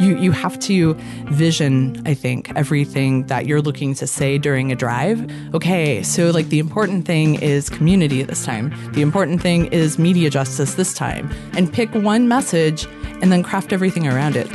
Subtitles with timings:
[0.00, 0.94] you you have to
[1.30, 6.48] vision i think everything that you're looking to say during a drive okay so like
[6.48, 11.30] the important thing is community this time the important thing is media justice this time
[11.56, 12.86] and pick one message
[13.22, 14.48] and then craft everything around it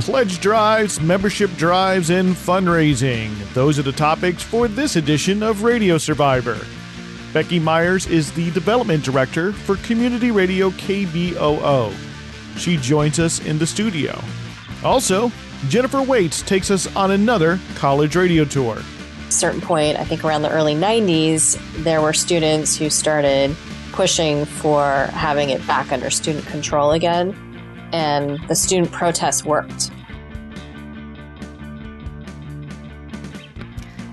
[0.00, 3.30] Pledge drives, membership drives, and fundraising.
[3.52, 6.58] Those are the topics for this edition of Radio Survivor.
[7.34, 11.94] Becky Meiers is the development director for Community Radio KBOO.
[12.56, 14.18] She joins us in the studio.
[14.84, 15.30] Also,
[15.68, 18.78] Jennifer Waits takes us on another college radio tour.
[19.28, 23.54] certain point, I think around the early 90s, there were students who started
[23.92, 27.36] pushing for having it back under student control again,
[27.92, 29.90] and the student protests worked.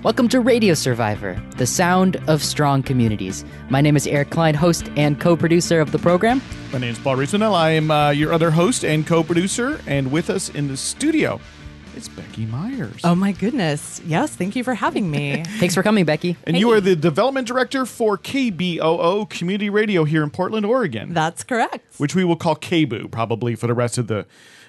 [0.08, 3.44] Welcome to Radio Survivor, the sound of strong communities.
[3.68, 6.40] My name is Eric Klein, host and co producer of the program.
[6.72, 7.52] My name is Paul Riismandel.
[7.52, 11.38] I am uh, your other host and co producer, and with us in the studio
[11.94, 13.00] it's Becky Meiers.
[13.02, 16.36] oh my goodness yes thank you for having me Thanks for coming, Becky.
[16.44, 21.12] and you are the development director for KBOO Community Radio here in Portland, Oregon.
[21.12, 24.26] that's correct which we will call KBOO probably for the rest of the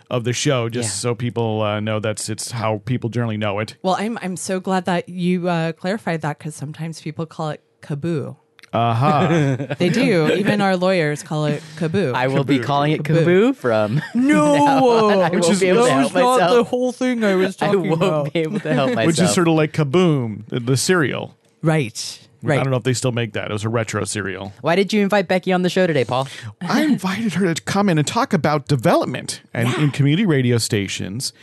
[0.09, 0.93] of the show, just Yeah.
[1.11, 3.75] so people uh, know that's it's how people generally know it.
[3.83, 7.61] Well, I'm I'm so glad that you uh, clarified that because sometimes people call it
[7.81, 8.35] kaboo.
[8.71, 9.57] Aha!
[9.79, 10.31] They do.
[10.33, 12.13] Even our lawyers call it kaboo.
[12.13, 13.23] I will be calling it Kaboo.
[13.51, 13.99] Kaboo from.
[14.13, 16.67] no, I Which won't is- be able to that help was myself.
[16.67, 19.07] whole thing I was I won't be able to help myself.
[19.07, 21.35] which is sort of like Kaboom, the, the cereal.
[21.63, 23.49] Right, I don't know if they still make that.
[23.49, 24.53] It was a retro cereal.
[24.61, 26.27] Why did you invite Becky on the show today, Paul?
[26.61, 31.33] I invited her to come in and talk about development and in community radio stations.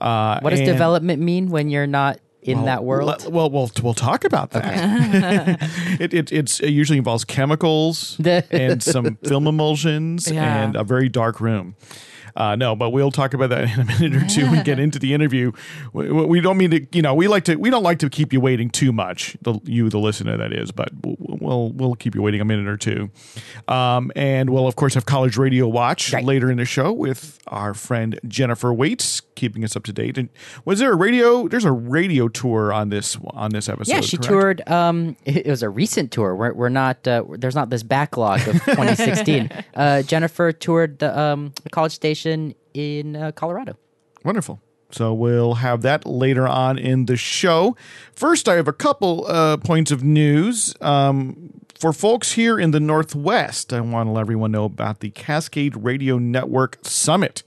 [0.00, 3.24] Uh, What does and- development mean when you're not in Well, that world?
[3.24, 5.58] le- Well, we'll we'll talk about that.
[6.00, 10.62] it, it it's it usually involves chemicals and some film emulsions Yeah.
[10.62, 11.74] and a very dark room.
[12.36, 14.98] Uh, no, but we'll talk about that in a minute or two and get into
[14.98, 15.52] the interview.
[15.92, 18.32] We, we don't mean to, you know, we like to, we don't like to keep
[18.32, 19.36] you waiting too much.
[19.42, 22.76] The, you, the listener, that is, but we'll we'll keep you waiting a minute or
[22.76, 23.10] two.
[23.68, 26.24] Um, and we'll of course have College Radio Watch Right.
[26.24, 30.18] later in the show with our friend Jennifer Waits, keeping us up to date.
[30.18, 30.28] And
[30.64, 31.48] was there a radio?
[31.48, 33.92] There's a radio tour on this on this episode.
[33.92, 34.28] yeah, she correct?
[34.28, 34.68] toured.
[34.68, 36.34] Um, it was a recent tour.
[36.34, 37.06] We're, we're not.
[37.06, 39.50] Uh, there's not this backlog of 2016.
[39.74, 43.76] uh, Jennifer toured the um, college station in uh, Colorado.
[44.24, 44.60] Wonderful.
[44.90, 47.76] So we'll have that later on in the show.
[48.12, 50.74] First, I have a couple uh, points of news.
[50.80, 55.10] Um, for folks here in the Northwest, I want to let everyone know about the
[55.10, 57.42] Cascade Radio Network Summit.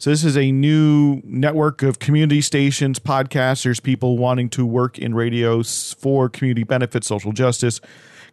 [0.00, 5.14] So, this is a new network of community stations, podcasters, people wanting to work in
[5.14, 7.82] radio for community benefit, social justice,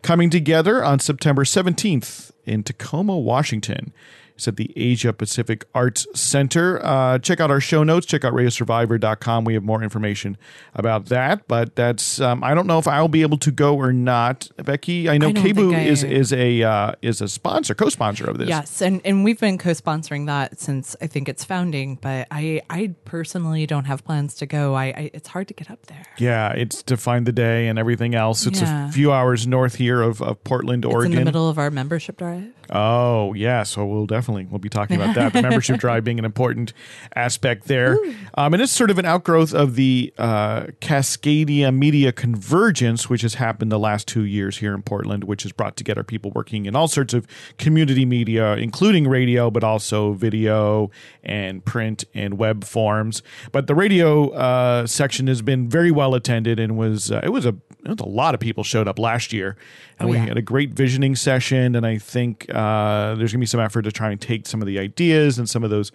[0.01, 3.91] coming together on September 17th in Tacoma, Washington.
[4.37, 6.79] It's at the Asia Pacific Arts Center.
[6.85, 8.05] Uh, check out our show notes.
[8.05, 9.45] Check out radiosurvivor.com.
[9.45, 10.37] We have more information
[10.75, 11.47] about that.
[11.47, 14.47] But that's um, I don't know if I'll be able to go or not.
[14.63, 17.73] Becky, I know I don't KBOO think I- is is a uh, is a sponsor,
[17.73, 18.47] co-sponsor of this.
[18.47, 21.95] Yes, and and we've been co-sponsoring that since I think its founding.
[21.95, 24.75] But I I personally don't have plans to go.
[24.75, 26.03] I, I it's hard to get up there.
[26.19, 28.45] Yeah, it's to find the day and everything else.
[28.45, 28.89] It's Yeah.
[28.89, 31.13] a few hours north here of, of Portland, It's Oregon.
[31.13, 32.45] in the middle of our membership drive.
[32.69, 33.63] Oh, yeah.
[33.63, 35.33] So we'll definitely we'll be talking about that.
[35.33, 36.73] The membership drive being an important
[37.15, 37.97] aspect there,
[38.35, 43.35] um, and it's sort of an outgrowth of the uh, Cascadia Media Convergence, which has
[43.35, 46.75] happened the last two years here in Portland, which has brought together people working in
[46.75, 47.27] all sorts of
[47.57, 50.91] community media, including radio, but also video
[51.23, 53.21] and print and web forms.
[53.51, 57.45] But the radio uh, section has been very well attended and was uh, it was
[57.45, 57.55] a
[57.87, 59.55] a lot of people showed up last year,
[59.99, 60.25] and Oh, we yeah.
[60.25, 61.75] had a great visioning session.
[61.75, 64.61] And I think uh, there's going to be some effort to try and take some
[64.61, 65.91] of the ideas and some of those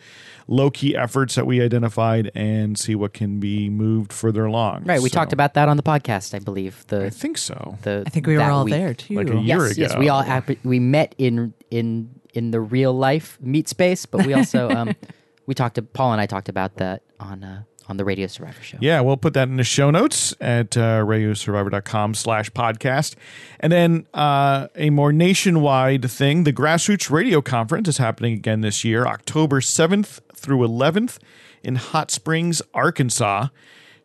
[0.49, 4.85] low key efforts that we identified and see what can be moved further along.
[4.85, 5.01] Right.
[5.03, 6.85] We So, talked about that on the podcast, I believe.
[6.89, 7.79] The I think so.
[7.83, 8.75] the I think we were all week.
[8.75, 9.15] there too.
[9.15, 9.97] Like a year Yes, yes.
[9.97, 14.35] We all app- we met in in in the real life meet space, but we
[14.35, 14.95] also um
[15.47, 18.63] we talked to Paul and I talked about that on uh, on the Radio Survivor
[18.63, 18.79] show.
[18.81, 23.15] Yeah, we'll put that in the show notes at uh, radiosurvivor.com slash podcast.
[23.61, 28.85] And then uh, a more nationwide thing, the Grassroots Radio Conference is happening again this
[28.85, 31.19] year, October 7th through 11th
[31.63, 33.49] in Hot Springs, Arkansas,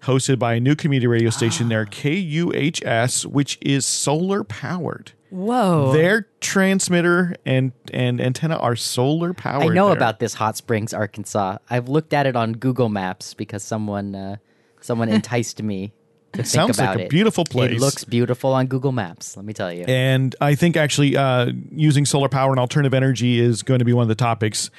[0.02, 5.12] hosted by a new community radio station there, KUHS, which is solar powered.
[5.30, 5.92] Whoa.
[5.92, 9.72] Their transmitter and, and antenna are solar powered.
[9.72, 9.98] I know there.
[9.98, 11.58] about this Hot Springs, Arkansas.
[11.70, 14.38] I've looked at it on Google Maps because someone uh,
[14.80, 15.92] someone enticed me
[16.32, 17.10] to think sounds like a it.
[17.10, 17.74] beautiful place.
[17.74, 19.36] It looks beautiful on Google Maps.
[19.36, 19.84] Let me tell you.
[19.88, 23.94] And I think actually uh, using solar power and alternative energy is going to be
[23.94, 24.70] one of the topics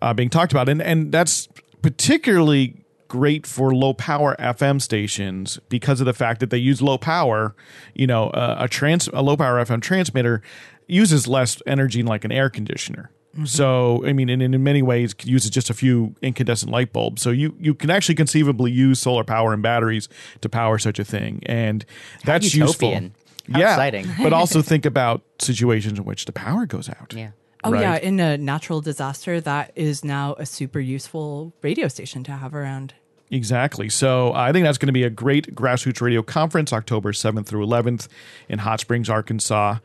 [0.00, 0.70] uh, being talked about.
[0.70, 1.46] And and that's
[1.82, 2.79] particularly
[3.10, 7.54] great for low power FM stations because of the fact that they use low power.
[7.94, 10.40] You know, uh, a trans a low power FM transmitter
[10.86, 13.10] uses less energy than like an air conditioner.
[13.44, 17.22] So, I mean, and, and in many ways, uses just a few incandescent light bulbs.
[17.22, 20.08] So you you can actually conceivably use solar power and batteries
[20.40, 21.84] to power such a thing, and
[22.24, 23.02] that's utopian.
[23.04, 23.52] useful.
[23.52, 24.06] How yeah, exciting.
[24.22, 27.12] but also think about situations in which the power goes out.
[27.16, 27.30] Yeah.
[27.62, 27.82] Oh Right.
[27.82, 32.54] yeah, in a natural disaster, that is now a super useful radio station to have
[32.54, 32.94] around.
[33.30, 33.88] Exactly.
[33.88, 37.64] So I think that's going to be a great grassroots radio conference, October 7th through
[37.66, 38.08] 11th
[38.48, 39.76] in Hot Springs, Arkansas.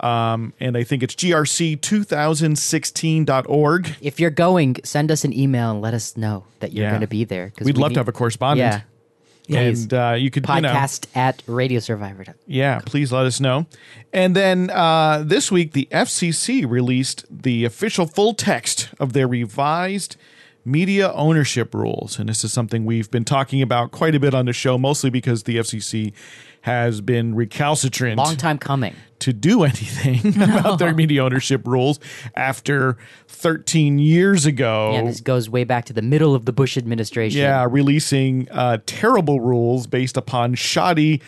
[0.00, 3.96] Um, and I think it's grc2016.org.
[4.00, 6.90] If you're going, send us an email and let us know that you're Yeah.
[6.90, 7.52] going to be there.
[7.56, 8.82] 'cause We'd we love need- to have a correspondent.
[9.48, 9.60] Yeah.
[9.60, 12.26] And uh, you could, you know, Podcast at Radio Survivor.
[12.46, 13.64] Yeah, please let us know.
[14.12, 20.16] And then uh, this week, the FCC released the official full text of their revised
[20.64, 22.18] media ownership rules.
[22.18, 25.10] And this is something we've been talking about quite a bit on the show, mostly
[25.10, 26.12] because the FCC
[26.62, 28.94] has been recalcitrant Long time coming.
[29.20, 32.00] to do anything about their media ownership rules
[32.34, 34.92] after 13 years ago.
[34.92, 37.40] Yeah, this goes way back to the middle of the Bush administration.
[37.40, 41.22] Yeah, releasing uh, terrible rules based upon shoddy,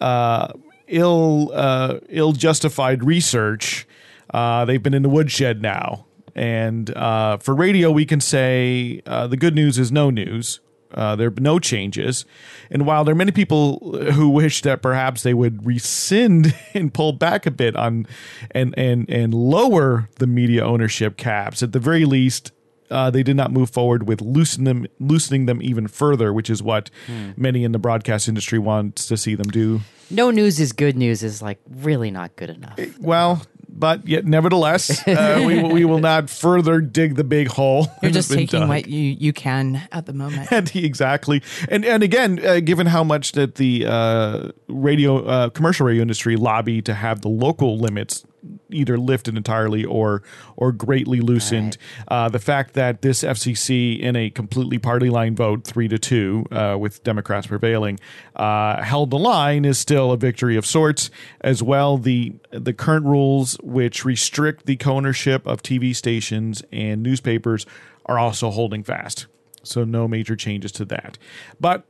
[0.00, 0.52] uh,
[0.88, 3.86] ill, uh, ill justified research.
[4.30, 9.26] Uh, they've been in the woodshed now, and uh, for radio, we can say uh,
[9.26, 10.60] the good news is no news.
[10.94, 12.26] Uh, there are no changes,
[12.70, 13.78] and while there are many people
[14.12, 18.06] who wish that perhaps they would rescind and pull back a bit on,
[18.50, 22.52] and and and lower the media ownership caps, at the very least,
[22.90, 26.62] uh, they did not move forward with loosen them, loosening them even further, which is
[26.62, 26.90] what
[27.36, 29.80] many in the broadcast industry wants to see them do.
[30.10, 32.78] No news is good news is like really not good enough.
[33.00, 33.42] Well,
[33.82, 37.88] but yet, nevertheless, uh, we, we will not further dig the big hole.
[38.00, 38.68] You're just taking dug.
[38.68, 40.52] what you you can at the moment.
[40.52, 45.86] And exactly, and and again, uh, given how much that the uh, radio uh, commercial
[45.86, 48.24] radio industry lobby to have the local limits
[48.74, 50.22] either lifted entirely or
[50.56, 51.76] or greatly loosened,
[52.08, 56.44] uh, the fact that this FCC in a completely party line vote three to two
[56.50, 57.98] uh, with Democrats prevailing
[58.36, 61.10] uh, held the line is still a victory of sorts.
[61.40, 67.66] As well, the the current rules which restrict the co-ownership of TV stations and newspapers
[68.06, 69.26] are also holding fast.
[69.62, 71.18] So no major changes to that.
[71.60, 71.84] But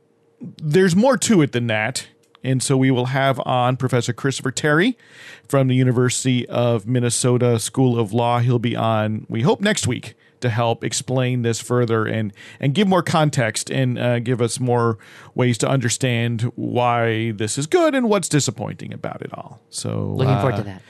[0.57, 2.07] there's more to it than that.
[2.43, 4.97] And so we will have on Professor Christopher Terry
[5.47, 8.39] from the University of Minnesota School of Law.
[8.39, 12.87] He'll be on, we hope, next week to help explain this further and, and give
[12.87, 14.97] more context and uh, give us more
[15.33, 19.61] ways to understand why this is good and what's disappointing about it all.
[19.69, 20.81] So Looking forward uh, to that.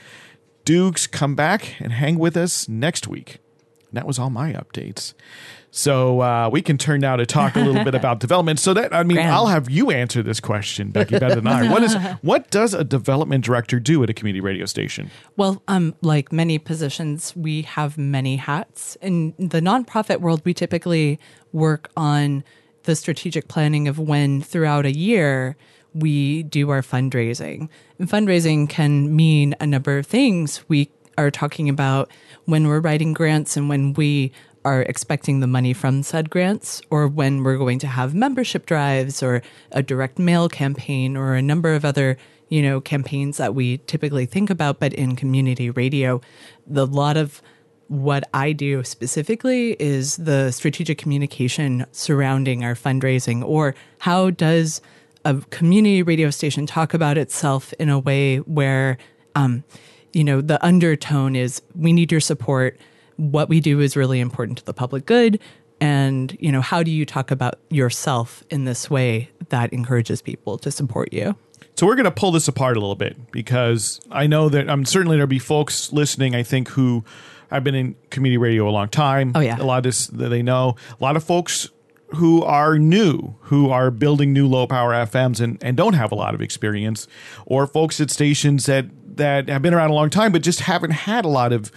[0.64, 3.38] Dukes, come back and hang with us next week.
[3.88, 5.14] And that was all my updates.
[5.76, 8.60] So uh, we can turn now to talk a little bit about development.
[8.60, 9.32] So that I mean, Grand.
[9.32, 11.68] I'll have you answer this question, Becky, better than I.
[11.68, 15.10] What is what does a development director do at a community radio station?
[15.36, 18.96] Well, um, like many positions, we have many hats.
[19.02, 21.18] In the nonprofit world, we typically
[21.52, 22.44] work on
[22.84, 25.56] the strategic planning of when throughout a year
[25.92, 27.68] we do our fundraising.
[27.98, 30.62] And fundraising can mean a number of things.
[30.68, 32.12] We are talking about
[32.44, 34.32] when we're writing grants and when we
[34.64, 39.22] are expecting the money from said grants, or when we're going to have membership drives
[39.22, 39.42] or
[39.72, 42.16] a direct mail campaign or a number of other
[42.48, 46.20] you know campaigns that we typically think about but in community radio.
[46.66, 47.42] The lot of
[47.88, 54.80] what i do specifically is the strategic communication surrounding our fundraising or how does
[55.24, 58.96] a community radio station talk about itself in a way where
[59.34, 59.64] um,
[60.12, 62.78] you know the undertone is we need your support
[63.16, 65.38] what we do is really important to the public good
[65.80, 70.58] and you know how do you talk about yourself in this way that encourages people
[70.58, 71.34] to support you
[71.76, 74.80] So we're going to pull this apart a little bit because I know that i'm
[74.80, 76.34] um, certainly there'll be folks listening.
[76.34, 77.04] I think who
[77.50, 79.32] i've been in community radio a long time.
[79.34, 79.60] Oh, yeah.
[79.60, 80.76] a lot of this that they know.
[81.00, 81.70] A lot of folks
[82.14, 86.14] who are new, who are building new low power FMs and, and don't have a
[86.14, 87.08] lot of experience,
[87.46, 90.92] or folks at stations that that have been around a long time but just haven't
[90.92, 91.70] had a lot of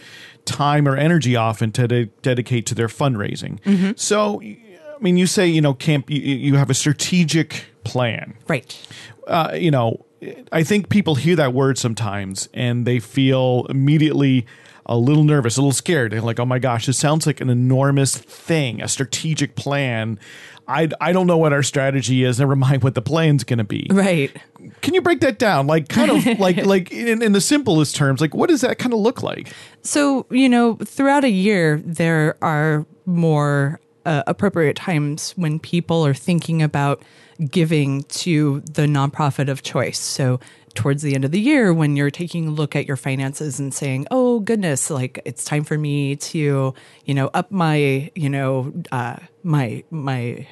[0.45, 3.59] time or energy often to de- dedicate to their fundraising.
[3.99, 8.35] So, I mean, you say you know camp you, you have a strategic plan.
[8.47, 8.87] Right.
[9.27, 10.05] Uh, you know,
[10.51, 14.45] I think people hear that word sometimes and they feel immediately
[14.87, 16.11] a little nervous, a little scared.
[16.11, 20.17] They're like, oh my gosh, this sounds like an enormous thing, a strategic plan.
[20.67, 22.39] I, I don't know what our strategy is.
[22.39, 23.87] Never mind what the plan's going to be.
[23.89, 24.35] right
[24.81, 25.67] Can you break that down?
[25.67, 28.93] Like, kind of like, like in, in the simplest terms, like, what does that kind
[28.93, 29.53] of look like?
[29.81, 36.13] So, you know, throughout a year, there are more uh, appropriate times when people are
[36.13, 37.03] thinking about
[37.51, 39.99] giving to the nonprofit of choice.
[39.99, 40.39] So
[40.77, 43.73] towards the end of the year when you're taking a look at your finances and
[43.73, 48.71] saying, "Oh goodness, like it's time for me to, you know, up my, you know,
[48.91, 50.47] uh, my my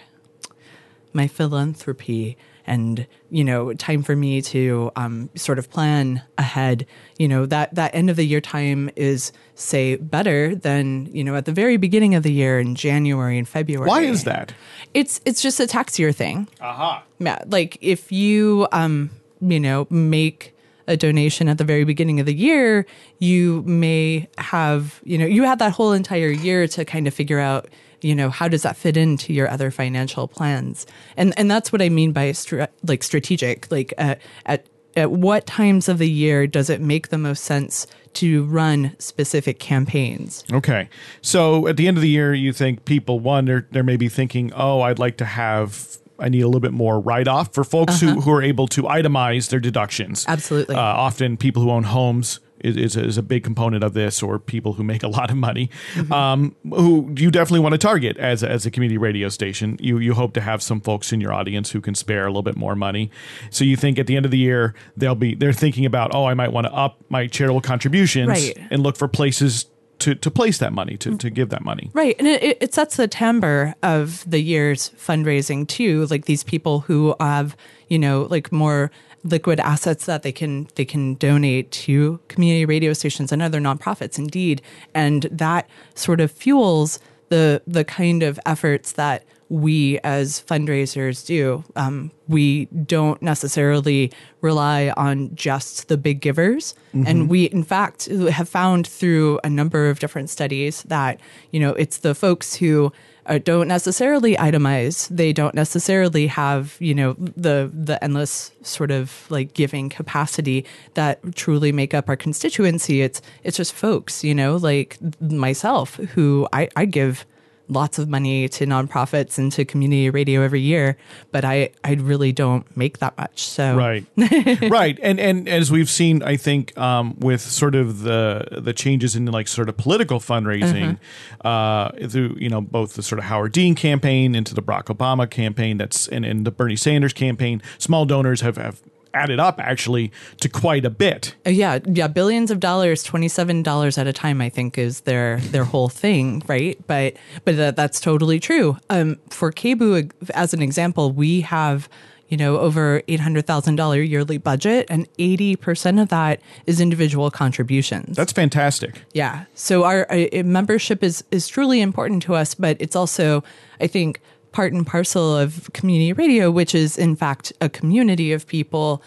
[1.13, 6.85] my philanthropy and you know time for me to um, sort of plan ahead
[7.19, 11.35] you know that that end of the year time is say better than you know
[11.35, 14.53] at the very beginning of the year in january and february Why is that?
[14.95, 17.03] it's it's just a tax year thing Aha.
[17.19, 19.11] yeah, like if you um
[19.45, 20.55] you know make
[20.87, 22.85] a donation at the very beginning of the year,
[23.19, 27.39] you may have you know you have that whole entire year to kind of figure
[27.39, 27.67] out
[28.01, 30.85] you know how does that fit into your other financial plans,
[31.17, 33.71] and and that's what I mean by stra- like strategic.
[33.71, 37.87] Like uh, at at what times of the year does it make the most sense
[38.13, 40.43] to run specific campaigns?
[40.51, 40.89] Okay.
[41.21, 44.53] So at the end of the year, you think people, one, they're, they're maybe thinking,
[44.53, 47.99] oh, I'd like to have, I need a little bit more write off for folks
[48.01, 50.25] who, who are able to itemize their deductions.
[50.27, 50.75] Absolutely.
[50.75, 54.39] Uh, often people who own homes is, is, is a big component of this, or
[54.39, 55.69] people who make a lot of money,
[56.11, 59.77] um, who you definitely want to target as a, as a community radio station.
[59.79, 62.41] You you hope to have some folks in your audience who can spare a little
[62.43, 63.11] bit more money.
[63.51, 66.25] So you think at the end of the year they'll be they're thinking about oh
[66.25, 68.57] I might want to up my charitable contributions Right.
[68.71, 69.65] and look for places
[69.99, 71.33] to, to place that money to, to mm-hmm.
[71.33, 71.89] give that money.
[71.93, 72.15] Right.
[72.19, 76.05] And it, it- it sets the timbre of the year's fundraising too.
[76.07, 77.55] Like these people who have,
[77.89, 78.91] you know, like more
[79.23, 84.17] liquid assets that they can they can donate to community radio stations and other nonprofits
[84.17, 84.61] indeed.
[84.93, 91.63] And that sort of fuels the the kind of efforts that we as fundraisers do.
[91.75, 96.73] Um, we don't necessarily rely on just the big givers.
[97.05, 101.19] And we, in fact, have found through a number of different studies that,
[101.51, 102.91] you know, it's the folks who
[103.25, 105.07] uh, don't necessarily itemize.
[105.09, 111.19] They don't necessarily have, you know, the the endless sort of like giving capacity that
[111.35, 113.01] truly make up our constituency.
[113.01, 117.25] It's it's just folks, you know, like myself who I, I give
[117.67, 120.97] lots of money to nonprofits and to community radio every year,
[121.31, 123.47] but I, I really don't make that much.
[123.47, 123.75] So.
[123.75, 124.05] Right,
[124.69, 129.15] right, and and as we've seen, I think um, with sort of the the changes
[129.15, 130.97] in like sort of political fundraising,
[131.43, 135.29] uh, through you know both the sort of Howard Dean campaign into the Barack Obama
[135.29, 138.81] campaign, that's and, and the Bernie Sanders campaign, small donors have have
[139.15, 141.35] added up actually to quite a bit.
[141.45, 144.41] Yeah, yeah, billions of dollars, twenty seven dollars at a time.
[144.41, 146.77] I think is their their whole thing, right?
[146.85, 148.77] But but that, that's totally true.
[148.89, 151.89] Um, for KBOO, as an example, we have
[152.27, 156.81] you know over eight hundred thousand dollar yearly budget, and eighty percent of that is
[156.81, 158.17] individual contributions.
[158.17, 159.01] That's fantastic.
[159.13, 159.45] Yeah.
[159.55, 163.43] So our uh, membership is is truly important to us, but it's also,
[163.79, 164.19] I think,
[164.55, 169.03] part and parcel of community radio, which is in fact a community of people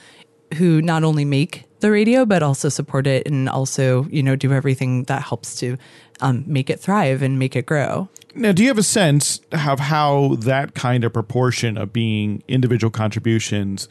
[0.59, 4.53] who not only make the radio but also support it and also you know do
[4.53, 5.79] everything that helps to
[6.21, 8.09] um, make it thrive and make it grow.
[8.35, 12.91] Now, do you have a sense of how that kind of proportion of being individual
[12.91, 13.89] contributions?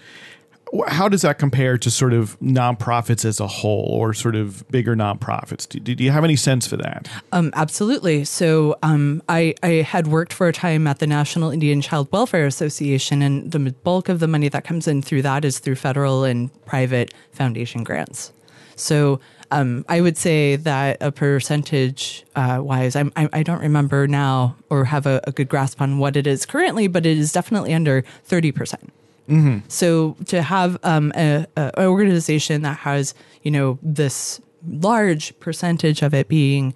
[0.88, 4.95] How does that compare to sort of nonprofits as a whole, or sort of bigger
[4.95, 5.67] nonprofits?
[5.67, 7.07] Do, do you have any sense for that?
[7.31, 8.25] Um, absolutely.
[8.25, 12.45] So um, I, I had worked for a time at the National Indian Child Welfare
[12.45, 16.24] Association, and the bulk of the money that comes in through that is through federal
[16.24, 18.33] and private foundation grants.
[18.75, 19.19] So
[19.51, 24.55] um, I would say that a percentage uh, wise, I'm, I, I don't remember now
[24.69, 27.74] or have a, a good grasp on what it is currently, but it is definitely
[27.74, 28.89] under 30%.
[29.67, 36.01] So to have um, a, a an organization that has you know this large percentage
[36.01, 36.74] of it being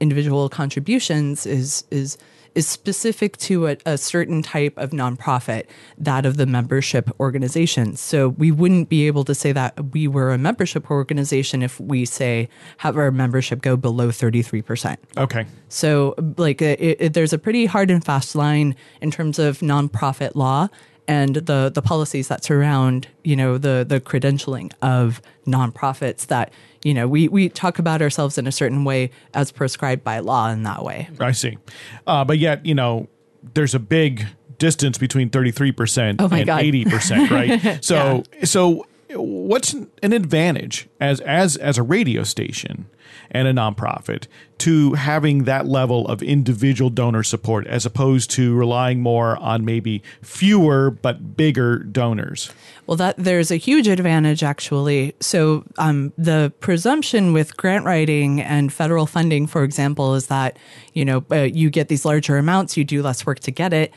[0.00, 2.18] individual contributions is is
[2.54, 5.64] is specific to a, a certain type of nonprofit,
[5.98, 7.96] that of the membership organization.
[7.96, 12.04] So we wouldn't be able to say that we were a membership organization if we
[12.04, 15.00] say have our membership go below thirty three percent.
[15.16, 15.46] Okay.
[15.68, 20.36] So, like, it, it, there's a pretty hard and fast line in terms of nonprofit
[20.36, 20.68] law
[21.06, 26.26] and the the policies that surround, you know, the the credentialing of nonprofits.
[26.26, 30.18] That you know, we we talk about ourselves in a certain way as prescribed by
[30.20, 31.08] law in that way.
[31.20, 31.58] I see.
[32.06, 33.08] Uh, but yet, you know,
[33.54, 34.26] there's a big
[34.58, 36.62] distance between 33% Oh and God.
[36.62, 37.78] 80%, right?
[37.84, 42.86] So, so what's an advantage as as as a radio station
[43.30, 44.26] and a nonprofit
[44.58, 50.02] to having that level of individual donor support as opposed to relying more on maybe
[50.22, 52.52] fewer but bigger donors?
[52.86, 55.14] Well, that there's a huge advantage actually.
[55.20, 60.58] So, um, the presumption with grant writing and federal funding, for example, is that
[60.92, 63.92] you know uh, you get these larger amounts, you do less work to get it,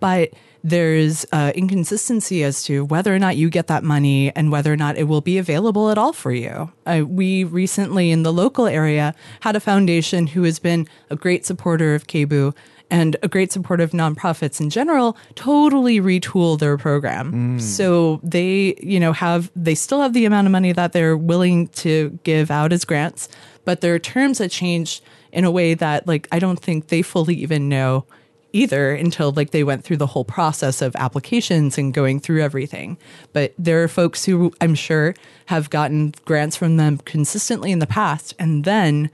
[0.00, 0.32] but
[0.64, 4.76] there's uh, inconsistency as to whether or not you get that money and whether or
[4.76, 6.70] not it will be available at all for you.
[6.86, 11.44] Uh, we recently, in the local area, had a foundation who has been a great
[11.44, 12.54] supporter of KBOO
[12.90, 17.58] and a great supporter of nonprofits in general totally retool their program.
[17.58, 21.68] So they, you know, have they still have the amount of money that they're willing
[21.68, 23.28] to give out as grants,
[23.64, 25.02] but their terms have changed
[25.32, 28.04] in a way that like I don't think they fully even know
[28.52, 32.98] either until like they went through the whole process of applications and going through everything.
[33.32, 35.14] But there are folks who I'm sure
[35.46, 39.10] have gotten grants from them consistently in the past and then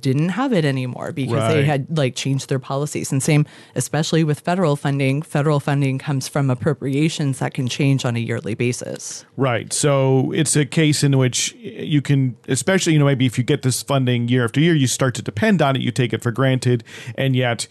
[0.00, 3.12] didn't have it anymore because they had like changed their policies.
[3.12, 8.16] And same, especially with federal funding, federal funding comes from appropriations that can change on
[8.16, 9.24] a yearly basis.
[9.36, 9.72] Right.
[9.72, 13.62] So it's a case in which you can, especially, you know, maybe if you get
[13.62, 16.32] this funding year after year, you start to depend on it, you take it for
[16.32, 16.82] granted,
[17.16, 17.68] and yet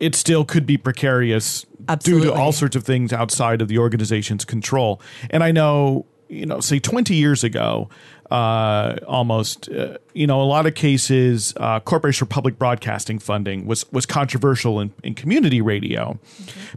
[0.00, 1.66] it still could be precarious
[2.00, 5.00] due to all sorts of things outside of the organization's control.
[5.30, 7.88] And I know, you know, say 20 years ago,
[8.30, 13.66] uh, almost, uh, you know, a lot of cases, uh, Corporation for Public Broadcasting funding
[13.66, 16.18] was was controversial in, in community radio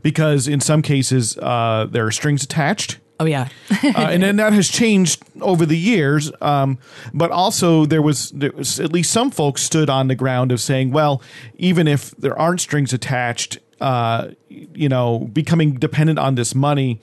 [0.01, 3.49] because in some cases uh, there are strings attached Oh yeah.
[3.83, 6.31] uh, and then that has changed over the years.
[6.41, 6.77] Um,
[7.13, 10.60] but also, there was, there was at least some folks stood on the ground of
[10.60, 11.21] saying, well,
[11.57, 14.29] even if there aren't strings attached, uh,
[14.74, 17.00] you know, becoming dependent on this money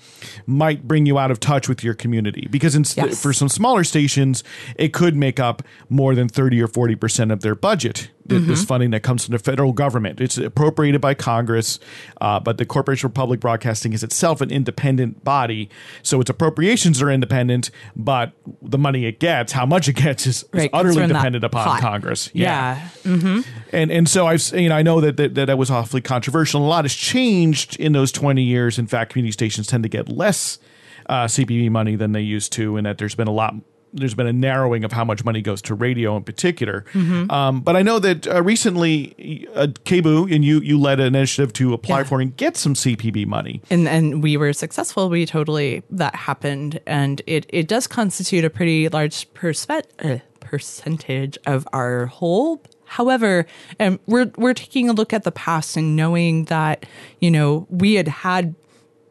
[0.47, 3.21] might bring you out of touch with your community because in, Yes.
[3.23, 4.43] for some smaller stations,
[4.77, 8.11] it could make up more than 30 or 40% of their budget.
[8.29, 10.21] th- This funding that comes from the federal government.
[10.21, 11.79] It's appropriated by Congress,
[12.21, 15.71] uh, but the Corporation for Public Broadcasting is itself an independent body.
[16.03, 20.43] So its appropriations are independent, but the money it gets, how much it gets, is,
[20.43, 21.81] is Right, comes utterly dependent upon pot.
[21.81, 22.29] Congress.
[22.35, 22.89] Yeah.
[23.73, 26.63] And and so I've you know I know that that, that that was awfully controversial.
[26.63, 28.79] A lot has changed in those twenty years.
[28.79, 30.59] In fact, community stations tend to get less
[31.09, 33.55] uh, CPB money than they used to, and that there's been a lot.
[33.95, 36.85] There's been a narrowing of how much money goes to radio in particular.
[36.95, 41.55] Um, but I know that uh, recently, uh, KBOO and you you led an initiative
[41.55, 42.05] to apply Yeah.
[42.05, 43.63] for and get some CPB money.
[43.71, 45.09] and and we were successful.
[45.09, 51.39] We totally that happened, and it it does constitute a pretty large perspe- uh, percentage
[51.47, 52.63] of our whole.
[52.89, 53.47] However,
[53.79, 56.87] um, we're we're taking a look at the past and knowing that
[57.21, 58.55] you know we had had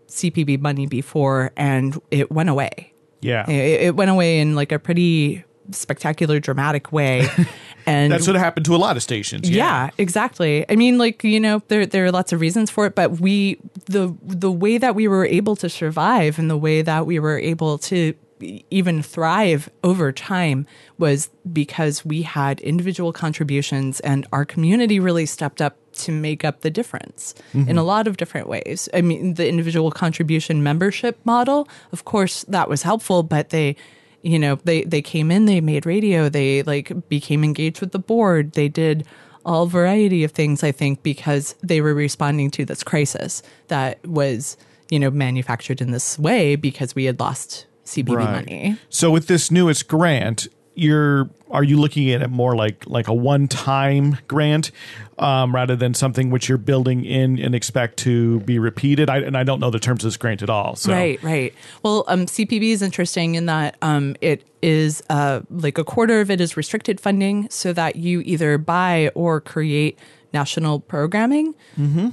[0.08, 2.94] CPB money before, and it went away.
[3.22, 7.28] Yeah, It, it went away in like a pretty spectacular, dramatic way,
[7.86, 9.50] and that's what happened to a lot of stations.
[9.50, 9.90] yeah.
[9.98, 10.66] exactly.
[10.70, 13.60] I mean, like you know, there there are lots of reasons for it, but we
[13.86, 17.38] the the way that we were able to survive and the way that we were
[17.38, 20.66] able to even thrive over time
[20.98, 26.62] was because we had individual contributions and our community really stepped up to make up
[26.62, 27.78] the difference in mm-hmm.
[27.78, 28.88] a lot of different ways.
[28.94, 33.76] I mean, the individual contribution membership model, of course, that was helpful, but they
[34.22, 38.00] you know they they came in they made radio they like became engaged with the
[38.00, 39.06] board they did
[39.46, 44.58] all variety of things i think because they were responding to this crisis that was
[44.90, 49.50] you know manufactured in this way because we had lost CPB money So with this
[49.50, 54.72] newest grant, you're are you looking at it more like like a one time grant
[55.18, 59.10] um, rather than something which you're building in and expect to be repeated?
[59.10, 60.76] I, and I don't know the terms of this grant at all.
[60.76, 61.54] So Right, right.
[61.84, 66.30] Well, um, CPB is interesting in that um, it is uh, like a quarter of
[66.30, 69.98] it is restricted funding, so that you either buy or create
[70.42, 71.48] national programming,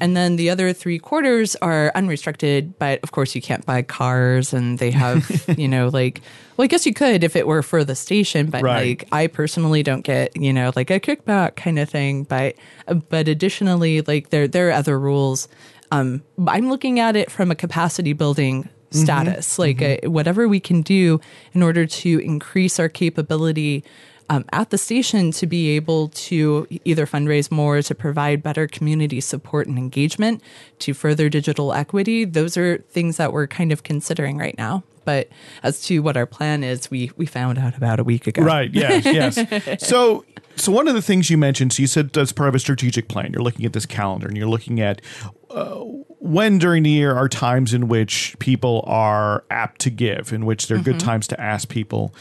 [0.03, 2.61] and then the other three quarters are unrestricted.
[2.79, 5.21] But of course, you can't buy cars, and they have
[5.63, 6.21] you know like
[6.57, 8.87] well, I guess you could if it were for the station, but Right.
[9.01, 12.25] like I personally don't get you know like a kickback kind of thing.
[12.25, 12.55] But
[13.11, 15.49] but additionally, like there there are other rules.
[15.91, 20.81] Um, I'm looking at it from a capacity building status, like uh, whatever we can
[20.83, 21.21] do
[21.53, 23.83] in order to increase our capability
[24.31, 29.21] um, at the station to be able to either fundraise more, to provide better community
[29.21, 30.43] support and engagement,
[30.81, 32.25] to further digital equity.
[32.25, 34.85] Those are things that we're kind of considering right now.
[35.05, 35.29] But
[35.63, 38.43] as to what our plan is, we we found out about a week ago.
[38.43, 38.73] Right.
[38.73, 39.05] Yes.
[39.05, 39.87] Yes.
[39.87, 40.25] so,
[40.57, 43.09] so one of the things you mentioned, so you said as part of a strategic
[43.09, 45.03] plan, you're looking at this calendar and you're looking at
[45.51, 45.81] uh,
[46.19, 50.69] when during the year are times in which people are apt to give, in which
[50.69, 52.15] they're good times to ask people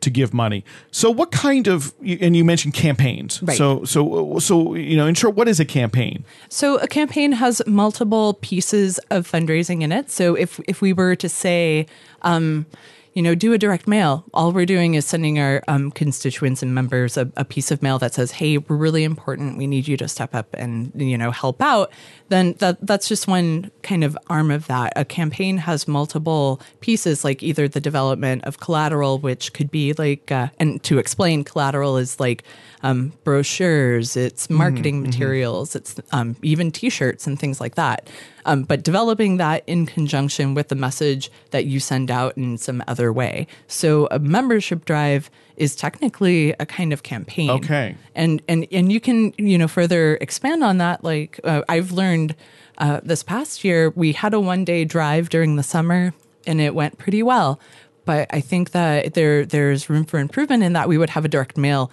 [0.00, 0.64] to give money.
[0.90, 3.42] So, what kind of and you mentioned campaigns.
[3.42, 3.56] Right.
[3.56, 6.24] So, so, so you know, in short, what is a campaign?
[6.48, 10.10] So a campaign has multiple pieces of fundraising in it.
[10.10, 11.86] So if if we were to say,
[12.22, 12.66] um,
[13.18, 16.72] you know, do a direct mail, all we're doing is sending our um, constituents and
[16.72, 19.58] members a, a piece of mail that says, "Hey, we're really important.
[19.58, 21.90] We need you to step up and you know help out."
[22.28, 24.92] Then that that's just one kind of arm of that.
[24.94, 30.30] A campaign has multiple pieces, like either the development of collateral, which could be like,
[30.30, 32.44] uh, and to explain, collateral is like
[32.84, 38.08] um, brochures, it's marketing materials, it's um, even T-shirts and things like that.
[38.44, 42.82] Um, but developing that in conjunction with the message that you send out in some
[42.86, 43.46] other way.
[43.66, 47.50] So a membership drive is technically a kind of campaign.
[47.50, 47.96] Okay.
[48.14, 51.04] And and and you can you know further expand on that.
[51.04, 52.34] Like uh, I've learned
[52.78, 56.14] uh, this past year, we had a one day drive during the summer,
[56.46, 57.60] and it went pretty well.
[58.04, 61.28] But I think that there there's room for improvement in that we would have a
[61.28, 61.90] direct mail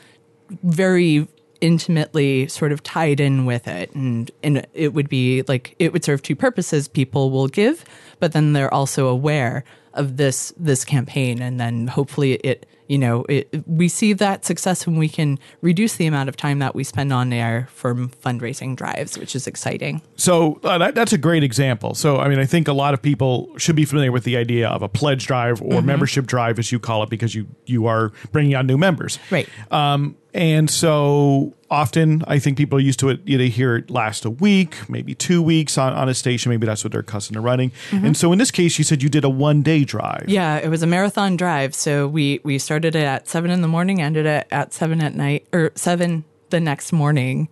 [0.63, 1.27] very
[1.61, 6.03] intimately sort of tied in with it and and it would be like it would
[6.03, 7.83] serve two purposes people will give
[8.19, 9.63] but then they're also aware
[9.93, 14.85] of this this campaign and then hopefully it you know it, we see that success
[14.85, 18.75] when we can reduce the amount of time that we spend on air for fundraising
[18.75, 21.95] drives which is exciting So uh, that, that's a great example.
[21.95, 24.67] So I mean, I think a lot of people should be familiar with the idea
[24.69, 25.85] of a pledge drive or Mm-hmm.
[25.87, 29.17] membership drive, as you call it, because you you are bringing on new members.
[29.31, 29.49] Right.
[29.71, 33.21] Um, and so often, I think people are used to it.
[33.26, 36.52] You know, they hear it last a week, maybe two weeks on, on a station.
[36.52, 37.71] Maybe that's what they're accustomed to running.
[37.91, 40.21] And so in this case, you said you did a one day drive.
[40.24, 40.30] Mm-hmm.
[40.32, 41.74] Yeah, it was a marathon drive.
[41.74, 45.15] So we we started it at seven in the morning, ended it at seven at
[45.15, 47.50] night or seven the next morning,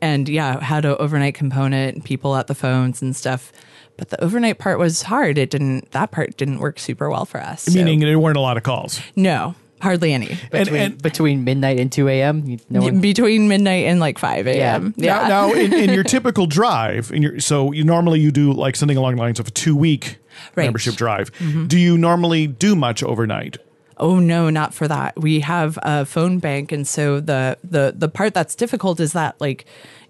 [0.00, 3.50] and yeah, had an overnight component, and people at the phones and stuff.
[3.98, 5.38] But the overnight part was hard.
[5.38, 5.90] It didn't.
[5.92, 7.62] That part didn't work super well for us.
[7.62, 9.00] so- Meaning there weren't a lot of calls.
[9.16, 10.38] no, hardly any.
[10.50, 13.00] Between, and between midnight and 2 a.m., no one.
[13.00, 14.94] Between midnight and like five a.m.
[14.96, 15.28] now, Yeah.
[15.28, 18.96] now in, in your typical drive, in your so you normally you do like something
[18.96, 20.18] along the lines of a two week
[20.54, 20.64] Right.
[20.64, 21.32] membership drive.
[21.34, 21.66] Mm-hmm.
[21.66, 23.56] Do you normally do much overnight?
[23.98, 25.18] Oh no, not for that.
[25.18, 29.40] We have a phone bank, and so the the the part that's difficult is that
[29.40, 29.64] like,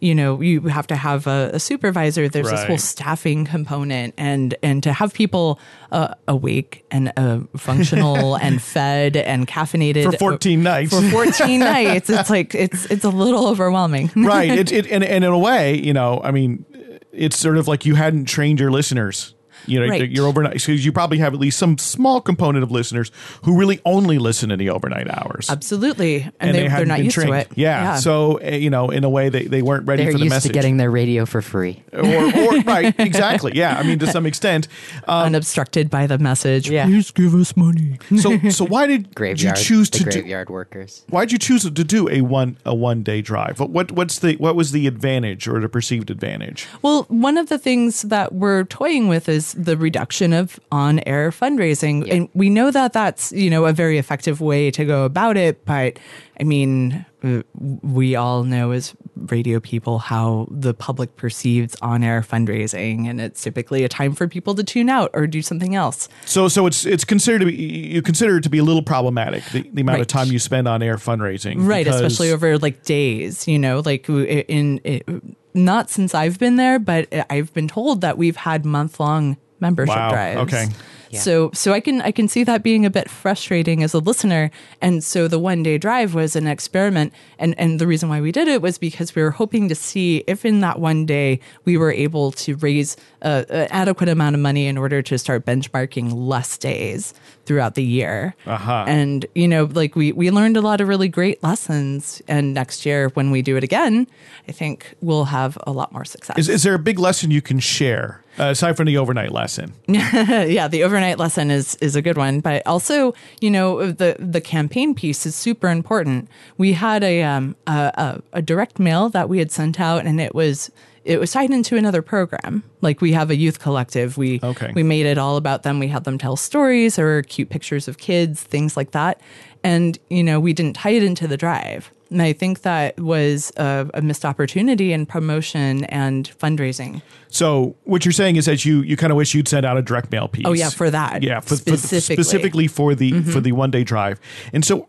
[0.07, 2.29] you know, you have to have a, a supervisor.
[2.29, 5.59] There's this whole staffing component, and and to have people
[5.91, 10.95] uh, awake and uh, functional and fed and caffeinated For 14 nights.
[10.95, 14.11] For fourteen nights, it's like it's it's a little overwhelming.
[14.15, 14.51] right.
[14.51, 16.65] It, it and, and in a way, you know, I mean,
[17.13, 19.35] it's sort of like you hadn't trained your listeners.
[19.67, 20.09] You know, Right.
[20.11, 23.11] you're overnight because you probably have at least some small component of listeners
[23.43, 25.49] who really only listen in the overnight hours.
[25.51, 27.31] Absolutely, and, they, they are hadn't used trained.
[27.31, 27.49] to it.
[27.55, 27.97] Yeah.
[27.97, 30.35] So uh, you know, in a way, they, they weren't ready They're for the used
[30.35, 30.49] message.
[30.51, 31.83] to getting their radio for free.
[31.93, 33.53] or, or right, exactly.
[33.55, 33.77] Yeah.
[33.79, 34.69] I mean, to some extent.
[35.09, 36.69] Um, unobstructed by the message.
[36.71, 36.87] Yeah.
[36.87, 37.99] Please give us money.
[38.19, 39.59] so so why did Graveyard.
[39.59, 40.11] you choose the to do?
[40.11, 41.05] graveyard workers.
[41.09, 43.59] Why did you choose to do a one a one day drive?
[43.61, 46.67] What, what what's the what was the advantage or the perceived advantage?
[46.83, 51.31] Well, one of the things that we're toying with is the reduction of on air
[51.31, 52.09] fundraising.
[52.11, 55.65] And we know that that's, you know, a very effective way to go about it.
[55.65, 55.99] But
[56.39, 57.43] I mean, uh,
[57.83, 63.09] we all know as radio people how the public perceives on air fundraising.
[63.09, 66.09] And it's typically a time for people to tune out or do something else.
[66.27, 69.43] So so it's it's considered to be you consider it to be a little problematic
[69.53, 71.57] the, the amount of time you spend on air fundraising.
[71.67, 71.85] Right.
[71.87, 76.79] because- Especially over like days, you know, like in, in not since I've been there,
[76.79, 80.41] but I've been told that we've had month long membership Wow, drives.
[80.41, 80.67] okay.
[81.11, 81.21] Yeah.
[81.21, 84.51] So so I can I can see that being a bit frustrating as a listener.
[84.81, 87.13] And so the one day drive was an experiment.
[87.39, 90.25] And and the reason why we did it was because we were hoping to see
[90.27, 94.41] if in that one day we were able to raise a, an adequate amount of
[94.41, 97.15] money in order to start benchmarking less days
[97.45, 98.35] throughout the year.
[98.45, 98.85] Uh-huh.
[98.89, 102.21] And you know, like we we learned a lot of really great lessons.
[102.27, 104.09] And next year when we do it again,
[104.49, 106.37] I think we'll have a lot more success.
[106.37, 109.73] Is, is there a big lesson you can share uh, aside from the overnight lesson?
[109.89, 114.41] yeah, the overnight lesson is is a good one, but also, you know, the the
[114.41, 116.29] campaign piece is super important.
[116.59, 117.93] We had a um a,
[118.33, 120.71] a, a direct mail that we had sent out, and it was
[121.05, 122.65] it was tied into another program.
[122.81, 124.19] Like we have a youth collective.
[124.19, 124.73] We Okay.
[124.75, 125.79] we made it all about them.
[125.79, 129.21] We had them tell stories or cute pictures of kids, things like that.
[129.63, 131.91] And you know, we didn't tie it into the drive.
[132.11, 137.03] And I think that was a, a missed opportunity in promotion and fundraising.
[137.29, 139.83] So what you're saying is that you you kind of wish you'd sent out a
[139.83, 140.45] direct mail piece.
[140.47, 141.23] Oh, yeah, for that.
[141.23, 142.15] Yeah, for, for- Specifically.
[142.15, 142.23] Mm-hmm.
[142.23, 144.21] specifically for the for the one day drive.
[144.53, 144.87] And so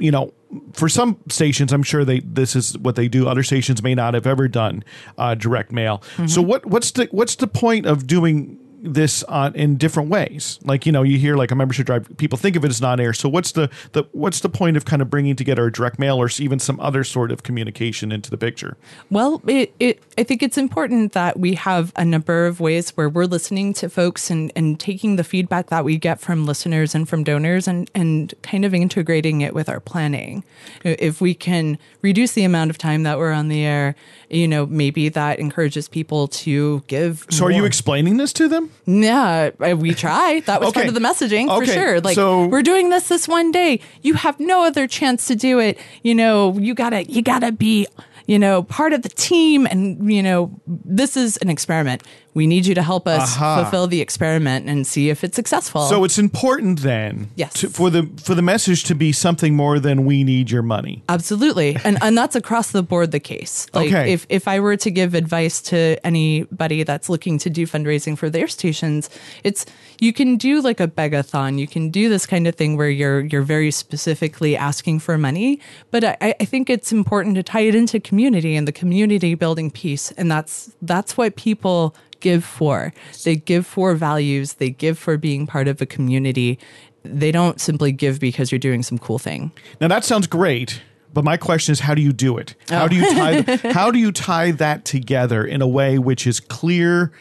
[0.00, 0.32] you know,
[0.72, 3.28] for some stations, I'm sure they this is what they do.
[3.28, 4.84] Other stations may not have ever done
[5.18, 6.02] uh, direct mail.
[6.26, 10.58] So what what's the what's the point of doing this on in different ways?
[10.64, 13.12] Like you know, you hear like a membership drive, people think of it as non-air.
[13.12, 16.18] So what's the the what's the point of kind of bringing together a direct mail
[16.18, 18.76] or even some other sort of communication into the picture?
[19.10, 23.08] Well, it, it I think it's important that we have a number of ways where
[23.08, 27.08] we're listening to folks and, and taking the feedback that we get from listeners and
[27.08, 30.44] from donors and, and kind of integrating it with our planning.
[30.84, 33.94] If we can reduce the amount of time that we're on the air,
[34.30, 37.26] you know, maybe that encourages people to give.
[37.30, 38.70] So are you explaining this to them?
[38.86, 40.40] Yeah, we try.
[40.40, 42.00] That was part of the messaging for Okay, sure.
[42.00, 43.80] Like so- we're doing this this one day.
[44.02, 45.78] You have no other chance to do it.
[46.02, 47.86] You know, you gotta you gotta be
[48.26, 52.02] you know part of the team, and you know this is an experiment.
[52.34, 53.62] We need you to help us Aha.
[53.62, 55.82] fulfill the experiment and see if it's successful.
[55.86, 57.52] So it's important then, Yes.
[57.60, 61.02] to, for the for the message to be something more than we need your money.
[61.08, 61.76] Absolutely.
[61.84, 63.66] And and that's across the board the case.
[63.72, 64.12] Like Okay.
[64.12, 68.28] if if I were to give advice to anybody that's looking to do fundraising for
[68.28, 69.08] their stations,
[69.44, 69.64] it's
[70.00, 71.58] you can do like a begathon.
[71.58, 75.60] You can do this kind of thing where you're you're very specifically asking for money.
[75.92, 79.70] But I, I think it's important to tie it into community and the community building
[79.70, 80.10] piece.
[80.18, 81.94] And that's that's what people
[82.24, 82.94] give for.
[83.22, 86.58] They give for values, they give for being part of a community.
[87.02, 89.52] They don't simply give because you're doing some cool thing.
[89.78, 90.80] Now that sounds great,
[91.12, 92.54] but my question is, how do you do it?
[92.70, 96.40] How do you tie how do you tie that together in a way which is
[96.40, 97.12] clear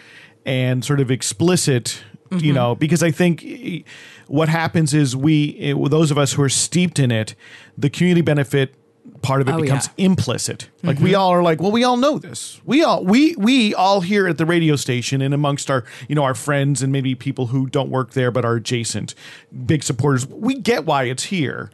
[0.46, 2.02] and sort of explicit?
[2.30, 2.46] Mm-hmm.
[2.46, 3.86] You know, because I think
[4.28, 7.36] what happens is we, eh, those of us who are steeped in it,
[7.78, 8.74] the community benefit
[9.24, 9.92] part of it Oh, becomes yeah.
[9.94, 10.12] Mm-hmm.
[10.12, 10.70] implicit.
[10.84, 12.62] Like we all are like, well, we all know this.
[12.66, 16.24] We all we we all here at the radio station and amongst our you know
[16.24, 19.16] our friends and maybe people who don't work there but are adjacent,
[19.66, 20.28] big supporters.
[20.28, 21.72] We get why it's here.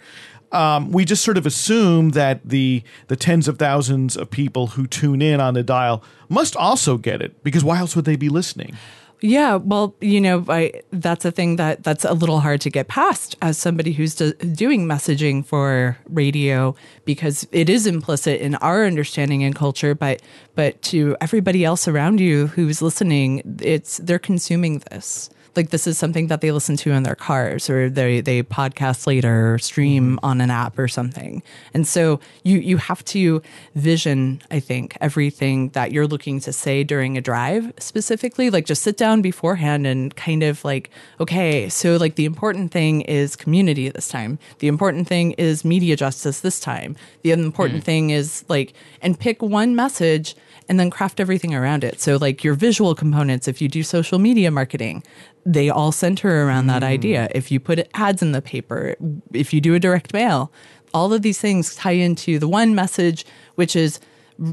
[0.51, 4.88] Um, we just sort of assume that the the tens of thousands of people who
[4.88, 8.29] tune in on the dial must also get it because why else would they be
[8.29, 8.75] listening?
[9.21, 12.88] Yeah, well, you know, I, that's a thing that that's a little hard to get
[12.88, 18.86] past as somebody who's do, doing messaging for radio because it is implicit in our
[18.86, 20.21] understanding and culture, but
[20.55, 25.29] but to everybody else around you who's listening, it's they're consuming this.
[25.55, 29.07] Like this is something that they listen to in their cars or they they podcast
[29.07, 30.25] later or stream mm-hmm.
[30.25, 31.43] on an app or something.
[31.73, 33.41] And so you you have to
[33.75, 38.49] vision, I think, everything that you're looking to say during a drive specifically.
[38.49, 43.01] Like just sit down beforehand and kind of like, okay, so like the important thing
[43.01, 44.39] is community this time.
[44.59, 46.95] The important thing is media justice this time.
[47.23, 47.85] The important mm.
[47.85, 50.35] thing is like and pick one message
[50.69, 51.99] and then craft everything around it.
[51.99, 55.03] So, like your visual components, if you do social media marketing,
[55.45, 56.88] they all center around that mm.
[56.88, 57.27] idea.
[57.34, 58.95] If you put ads in the paper,
[59.34, 60.53] if you do a direct mail,
[60.93, 63.99] all of these things tie into the one message, which is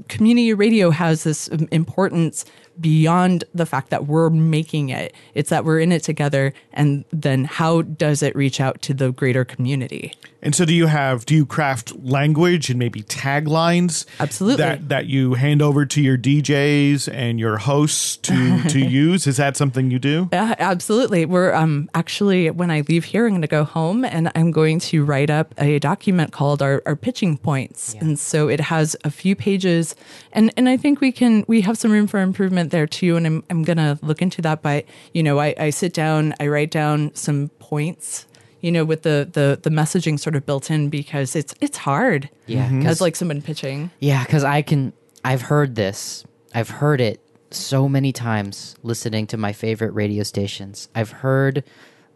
[0.08, 2.44] community radio has this importance
[2.80, 5.14] beyond the fact that we're making it.
[5.34, 6.52] It's that we're in it together.
[6.72, 10.12] And then how does it reach out to the greater community?
[10.46, 14.06] And so, do you have do you craft language and maybe taglines?
[14.20, 14.62] Absolutely.
[14.62, 19.26] That that you hand over to your DJs and your hosts to to use.
[19.26, 20.28] Is that something you do?
[20.32, 21.24] Yeah, absolutely.
[21.24, 24.78] We're um actually when I leave here, I'm going to go home and I'm going
[24.80, 29.10] to write up a document called our, our pitching points, and so it has a
[29.10, 29.96] few pages,
[30.32, 33.26] and and I think we can we have some room for improvement there too, and
[33.26, 34.62] I'm I'm going to look into that.
[34.62, 38.26] But you know, I I sit down, I write down some points.
[38.62, 42.30] You know, with the, the the messaging sort of built in because it's it's hard.
[42.46, 42.82] Yeah, Mhm.
[42.82, 43.90] 'cause- as like someone pitching.
[44.00, 44.92] Yeah, because I can.
[45.24, 46.24] I've heard this.
[46.54, 50.88] I've heard it so many times listening to my favorite radio stations.
[50.94, 51.62] I've heard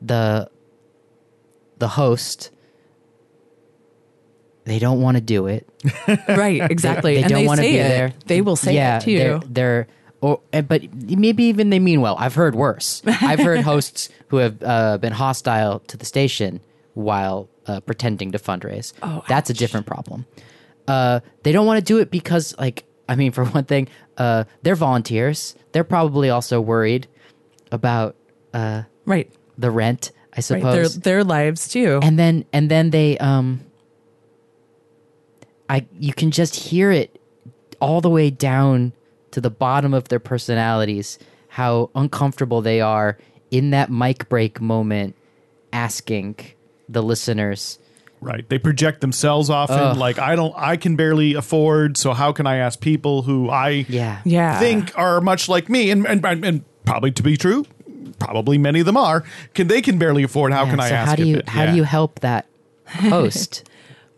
[0.02, 0.50] the
[1.78, 2.50] the host.
[4.64, 5.68] They don't want to do it.
[6.28, 7.14] Right, exactly.
[7.16, 7.88] They and don't want to be it.
[7.88, 8.12] there.
[8.26, 9.18] They will say yeah, it too.
[9.18, 9.86] They're, they're
[10.20, 12.16] or but maybe even they mean well.
[12.18, 13.02] I've heard worse.
[13.06, 16.61] I've heard hosts who have uh, been hostile to the station
[16.94, 18.92] while uh, pretending to fundraise.
[19.02, 20.26] Oh, that's a different problem.
[20.88, 24.44] Uh, they don't want to do it because, like, I mean, for one thing, uh,
[24.62, 25.54] they're volunteers.
[25.72, 27.06] They're probably also worried
[27.72, 28.16] about
[28.52, 29.30] uh, right.
[29.56, 30.11] the rent.
[30.33, 30.44] I Right.
[30.44, 31.98] suppose Their their lives too.
[32.02, 33.61] and then and then they um
[35.68, 37.20] i you can just hear it
[37.80, 38.92] all the way down
[39.32, 43.18] to the bottom of their personalities how uncomfortable they are
[43.50, 45.14] in that mic break moment
[45.72, 46.36] asking
[46.88, 47.78] the listeners
[48.22, 48.46] Right.
[48.50, 49.98] They project themselves often.
[49.98, 50.52] Like I don't.
[50.54, 51.96] I can barely afford.
[51.96, 54.58] So how can I ask people who I yeah yeah.
[54.58, 57.64] think are much like me and and, and, and probably to be true,
[58.18, 59.24] probably many of them are.
[59.54, 60.52] Can they can barely afford?
[60.52, 61.08] How Yeah, can I so ask?
[61.08, 61.70] how do if you it- how yeah.
[61.70, 62.44] do you help that
[62.86, 63.66] host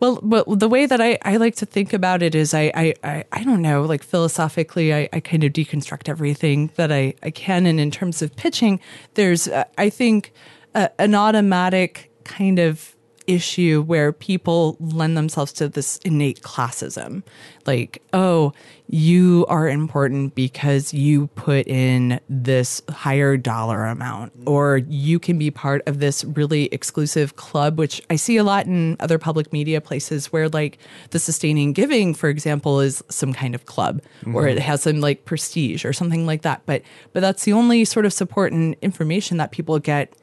[0.03, 2.93] Well, but the way that I, I like to think about it is I, I,
[3.05, 7.31] I, I don't know, like philosophically, I, I kind of deconstruct everything that I, I
[7.31, 7.65] can.
[7.65, 8.81] And in terms of pitching,
[9.13, 10.33] there's, uh, I think,
[10.75, 17.23] uh, an automatic kind of issue where people lend themselves to this innate classism.
[17.65, 18.53] Like, oh,
[18.87, 25.49] you are important because you put in this higher dollar amount, or you can be
[25.49, 29.79] part of this really exclusive club, which I see a lot in other public media
[29.79, 30.77] places where, like,
[31.11, 34.01] the sustaining giving, for example, is some kind of club
[34.33, 34.65] or it mm-hmm.
[34.65, 36.61] has some like prestige or something like that.
[36.65, 36.81] But,
[37.13, 40.13] but that's the only sort of support and information that people get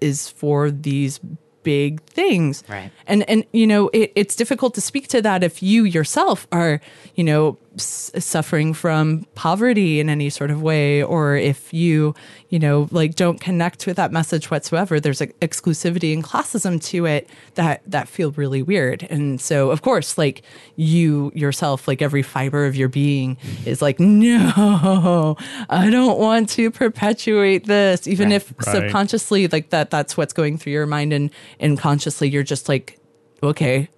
[0.00, 1.20] is for these
[1.64, 2.62] big things.
[2.68, 2.92] Right.
[3.08, 6.80] And and you know, it, it's difficult to speak to that if you yourself are,
[7.16, 12.14] you know, s- suffering from poverty in any sort of way or if you,
[12.48, 15.00] you know, like don't connect with that message whatsoever.
[15.00, 19.02] There's like exclusivity and classism to it that that feel really weird.
[19.10, 20.42] And so, of course, like
[20.76, 25.36] you yourself, like every fiber of your being is like, "No,
[25.68, 28.74] I don't want to perpetuate this." Even if Right.
[28.74, 32.98] subconsciously like that that's what's going through your mind and and consciously you're just like
[33.42, 33.88] okay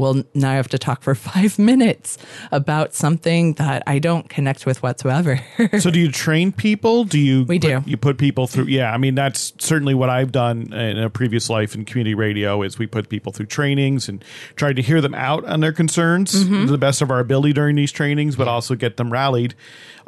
[0.00, 2.18] well now i have to talk for five minutes
[2.50, 5.40] about something that i don't connect with whatsoever
[5.78, 7.82] so do you train people do you We put- do.
[7.90, 11.48] you put people through yeah i mean that's certainly what i've done in a previous
[11.50, 14.24] life in community radio is we put people through trainings and
[14.56, 16.66] tried to hear them out on their concerns Mm-hmm.
[16.66, 19.54] to the best of our ability during these trainings but also get them rallied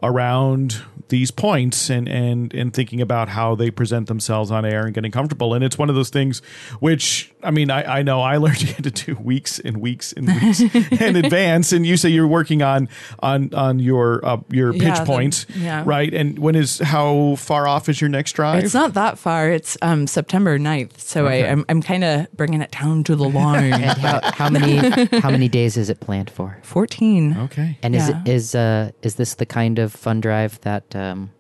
[0.03, 4.95] around these points and and and thinking about how they present themselves on air and
[4.95, 6.39] getting comfortable and it's one of those things
[6.81, 10.61] which i mean i, I know i learned to do weeks and weeks and weeks
[11.03, 12.89] in advance and you say you're working on
[13.19, 15.83] on on your uh, your pitch Yeah, the- points yeah.
[15.85, 19.51] right and when is how far off is your next drive it's not that far
[19.51, 21.47] it's um september 9th so Okay.
[21.47, 24.79] I, i'm, I'm kind of bringing it down to the line And how, how many
[25.21, 26.57] how many days is it planned for?
[26.63, 28.23] 14 okay And is Yeah.
[28.23, 31.31] it is uh is this the kind of fund drive that um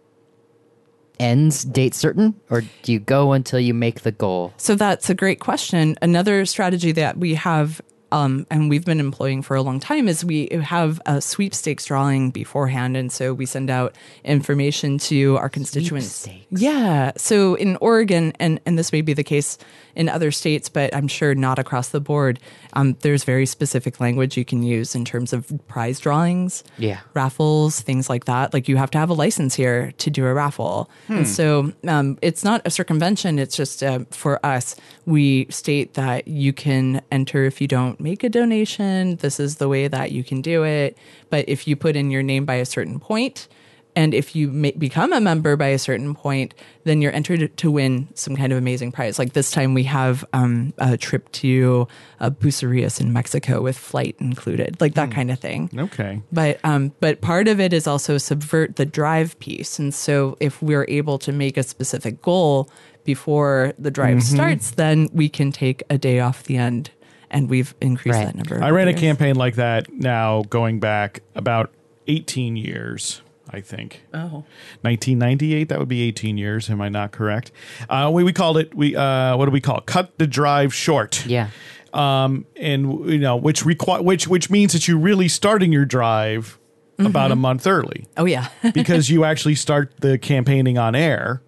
[1.20, 4.52] ends date certain, or do you go until you make the goal?
[4.56, 5.96] So that's a great question.
[6.02, 10.24] Another strategy that we have, um, and we've been employing for a long time, is
[10.24, 16.28] we have a sweepstakes drawing beforehand, and so we send out information to our constituents.
[16.50, 17.12] Yeah.
[17.16, 19.58] So in Oregon, and and this may be the case
[19.94, 22.40] in other states, but I'm sure not across the board.
[22.74, 27.00] Um, there's very specific language you can use in terms of prize drawings Yeah.
[27.14, 28.54] raffles, things like that.
[28.54, 30.90] Like you have to have a license here to do a raffle.
[31.08, 33.38] And so um, it's not a circumvention.
[33.38, 34.74] It's just uh, for us,
[35.06, 39.16] we state that you can enter if you don't make a donation.
[39.16, 40.96] This is the way that you can do it.
[41.30, 43.48] But if you put in your name by a certain point,
[43.94, 47.70] and if you ma- become a member by a certain point, then you're entered to
[47.70, 49.18] win some kind of amazing prize.
[49.18, 51.86] Like this time, we have um, a trip to
[52.20, 55.70] uh, Bucerias in Mexico with flight included, like that kind of thing.
[55.78, 60.36] okay But um, but part of it is also subvert the drive piece, and so
[60.40, 62.70] if we're able to make a specific goal
[63.04, 64.34] before the drive Mm-hmm.
[64.36, 66.90] starts, then we can take a day off the end,
[67.30, 68.26] and we've increased Right.
[68.26, 68.62] that number.
[68.62, 71.72] i ran a campaign like that now going back about
[72.06, 73.22] 18 years
[73.52, 74.02] I think.
[74.14, 74.44] Oh,
[74.82, 75.68] 1998.
[75.68, 76.70] That would be 18 years.
[76.70, 77.52] Am I not correct?
[77.88, 78.74] Uh, we we called it.
[78.74, 79.86] We uh, what do we call it?
[79.86, 81.26] Cut the drive short.
[81.26, 81.50] Yeah.
[81.92, 86.58] Um, and you know which require which which means that you're really starting your drive
[86.98, 88.48] about a month early oh yeah.
[88.74, 91.42] because you actually start the campaigning on air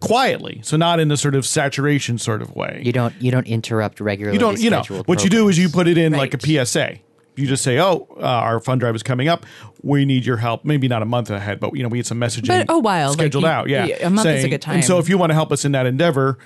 [0.00, 2.82] quietly, so not in a sort of saturation sort of way.
[2.84, 4.34] You don't you don't interrupt regularly.
[4.34, 6.96] you don't you know what you do is you put it in like a PSA.
[7.36, 9.44] You just say, "Oh, uh, our fund drive is coming up.
[9.82, 12.20] We need your help." Maybe not a month ahead, but you know, we had some
[12.20, 13.68] messaging But a while, like, scheduled you- out.
[13.68, 14.76] Yeah, yeah, a month is a good time.
[14.76, 16.38] And so, if you want to help us in that endeavor,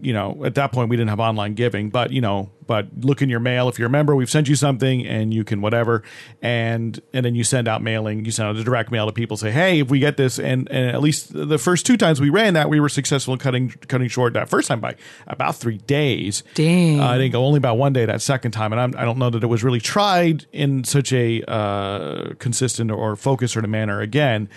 [0.00, 3.22] you know, at that point we didn't have online giving, but you know, but look
[3.22, 4.16] in your mail if you're a member.
[4.16, 6.02] We've sent you something, and you can whatever,
[6.42, 8.24] and and then you send out mailing.
[8.24, 9.36] You send out a direct mail to people.
[9.36, 12.30] Say, hey, if we get this, and and at least the first two times we
[12.30, 14.96] ran that, we were successful in cutting cutting short that first time by
[15.26, 16.42] about three days.
[16.54, 17.00] Dang.
[17.00, 19.18] Uh, I didn't go only about one day that second time, and I'm, I don't
[19.18, 23.70] know that it was really tried in such a uh, consistent or focused sort of
[23.70, 24.48] manner again.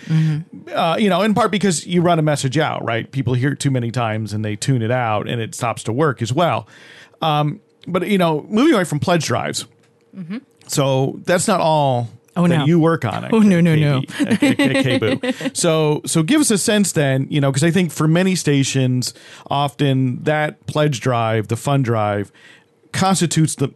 [0.72, 3.10] Uh, you know, in part because you run a message out, right?
[3.10, 5.92] People hear it too many times and they tune it out, and it stops to
[5.92, 6.66] work as well.
[7.22, 9.66] Um, but you know, moving away from pledge drives,
[10.66, 12.08] so that's not all.
[12.36, 12.64] Oh, that no.
[12.64, 13.32] you work on it.
[13.34, 14.02] Oh, no, no, no.
[15.52, 19.12] So, so give us a sense then, you know, because I think for many stations,
[19.50, 22.30] often that pledge drive, the fund drive,
[22.92, 23.68] constitutes the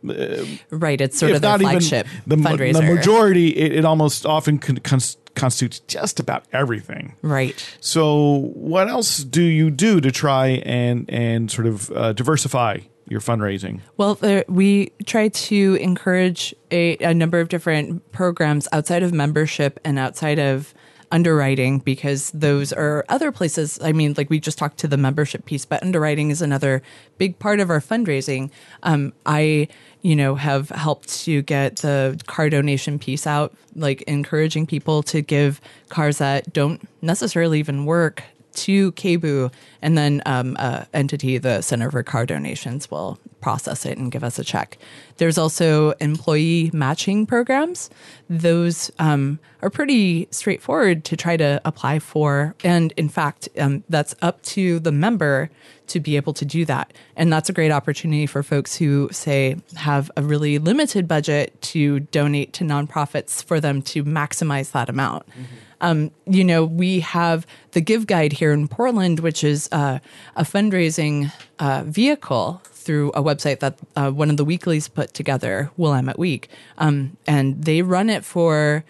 [0.71, 1.01] uh, right.
[1.01, 2.75] It's sort of not flagship the, fundraiser.
[2.75, 3.49] the majority.
[3.51, 7.17] It, it almost often con- cons- constitutes just about everything.
[7.23, 7.77] right.
[7.81, 13.21] So, what else do you do to try and and sort of uh, diversify your
[13.21, 13.81] fundraising?
[13.97, 19.79] Well, there, we try to encourage a, a number of different programs outside of membership
[19.85, 20.75] and outside of
[21.15, 23.79] underwriting because those are other places.
[23.81, 26.83] I mean, like we just talked to the membership piece, but underwriting is another
[27.19, 28.51] big part of our fundraising.
[28.83, 29.69] Um, I,
[30.03, 35.23] you know, have helped to get the car donation piece out, like encouraging people to
[35.23, 38.25] give cars that don't necessarily even work
[38.55, 39.53] to KBOO,
[39.83, 44.25] and then um, a entity, the Center for Car Donations, will process it and give
[44.25, 44.79] us a check.
[45.19, 47.91] There's also employee matching programs.
[48.31, 54.15] Those um, are pretty straightforward to try to apply for, and in fact, um, that's
[54.23, 55.51] up to the member
[55.89, 56.93] to be able to do that.
[57.17, 62.01] And that's a great opportunity for folks who say have a really limited budget to
[62.01, 65.29] donate to nonprofits for them to maximize that amount.
[65.29, 65.45] Mm-hmm.
[65.85, 69.99] Um, you know, we have the Give Guide here in Portland, which is uh,
[70.35, 75.71] a fundraising uh, vehicle through a website that uh, one of the weeklies put together,
[75.77, 78.85] Willamette Week, um, and they run it for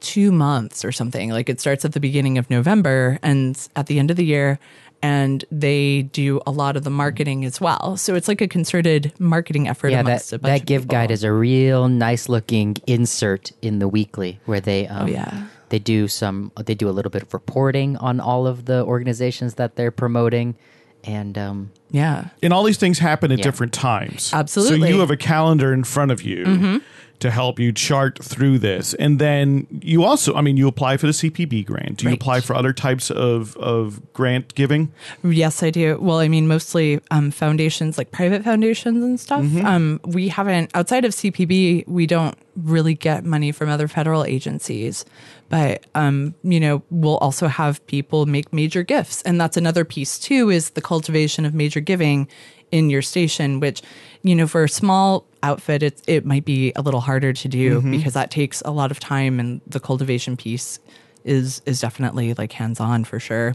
[0.00, 1.30] two months or something.
[1.30, 4.58] Like it starts at the beginning of November and at the end of the year.
[5.02, 7.98] And they do a lot of the marketing as well.
[7.98, 9.90] So it's like a concerted marketing effort.
[9.90, 10.92] Yeah, amongst that, a bunch that give people.
[10.94, 15.46] guide is a real nice looking insert in the weekly where they um, Oh, yeah.
[15.74, 19.54] They do some they do a little bit of reporting on all of the organizations
[19.54, 20.54] that they're promoting
[21.02, 22.28] and um, Yeah.
[22.44, 23.42] And all these things happen at Yeah.
[23.42, 24.30] different times.
[24.32, 24.80] Absolutely.
[24.88, 26.76] So you have a calendar in front of you Mm-hmm.
[27.24, 28.92] To help you chart through this.
[28.94, 31.96] And then you also, I mean, you apply for the CPB grant.
[31.96, 32.20] Do you Right.
[32.20, 34.92] apply for other types of, of grant giving?
[35.22, 35.98] Yes, I do.
[36.00, 39.44] Well, I mean, mostly um, foundations, like private foundations and stuff.
[39.64, 45.04] Um, we haven't, outside of CPB, we don't really get money from other federal agencies.
[45.48, 49.22] But, um, you know, we'll also have people make major gifts.
[49.22, 52.28] And that's another piece, too, is the cultivation of major giving
[52.74, 53.82] in your station, which,
[54.22, 57.80] you know, for a small outfit, it, it might be a little harder to do
[57.82, 60.80] because that takes a lot of time and the cultivation piece
[61.24, 63.54] is is definitely like hands on for sure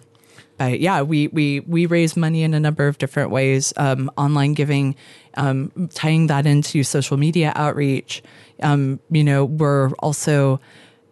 [0.60, 3.72] but yeah, we we we raise money in a number of different ways.
[3.78, 4.96] Um, online giving,
[5.36, 8.22] um, tying that into social media outreach.
[8.62, 10.60] Um, you know, we're also,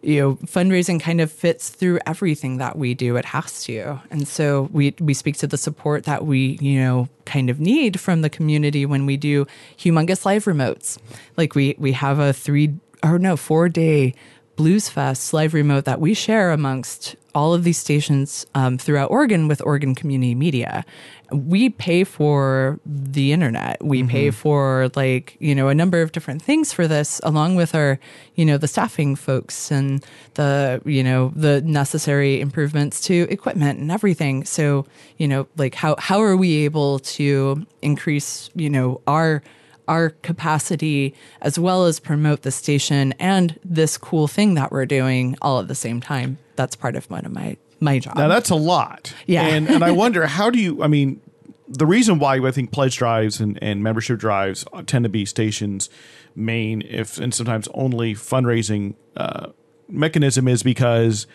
[0.02, 3.16] you know, fundraising kind of fits through everything that we do.
[3.16, 7.08] It has to, and so we we speak to the support that we you know
[7.24, 9.46] kind of need from the community when we do
[9.76, 10.98] humongous live remotes.
[11.36, 14.14] Like we we have a three or no four day
[14.56, 19.46] Blues Fest live remote that we share amongst all of these stations um, throughout Oregon
[19.46, 20.84] with Oregon Community Media.
[21.30, 23.76] We pay for the internet.
[23.80, 27.76] We pay for like, you know, a number of different things for this, along with
[27.76, 28.00] our,
[28.34, 33.92] you know, the staffing folks and the, you know, the necessary improvements to equipment and
[33.92, 34.44] everything.
[34.44, 34.84] So,
[35.18, 39.44] you know, like how, how are we able to increase, you know, our
[39.88, 45.36] our capacity as well as promote the station and this cool thing that we're doing
[45.42, 46.38] all at the same time.
[46.56, 48.16] That's part of one of my my job.
[48.16, 49.12] Now that's a lot.
[49.26, 49.46] Yeah.
[49.46, 51.20] And and I wonder how do you I mean
[51.68, 55.88] the reason why I think pledge drives and, and membership drives tend to be stations
[56.34, 59.48] main if and sometimes only fundraising uh,
[59.88, 61.26] mechanism is because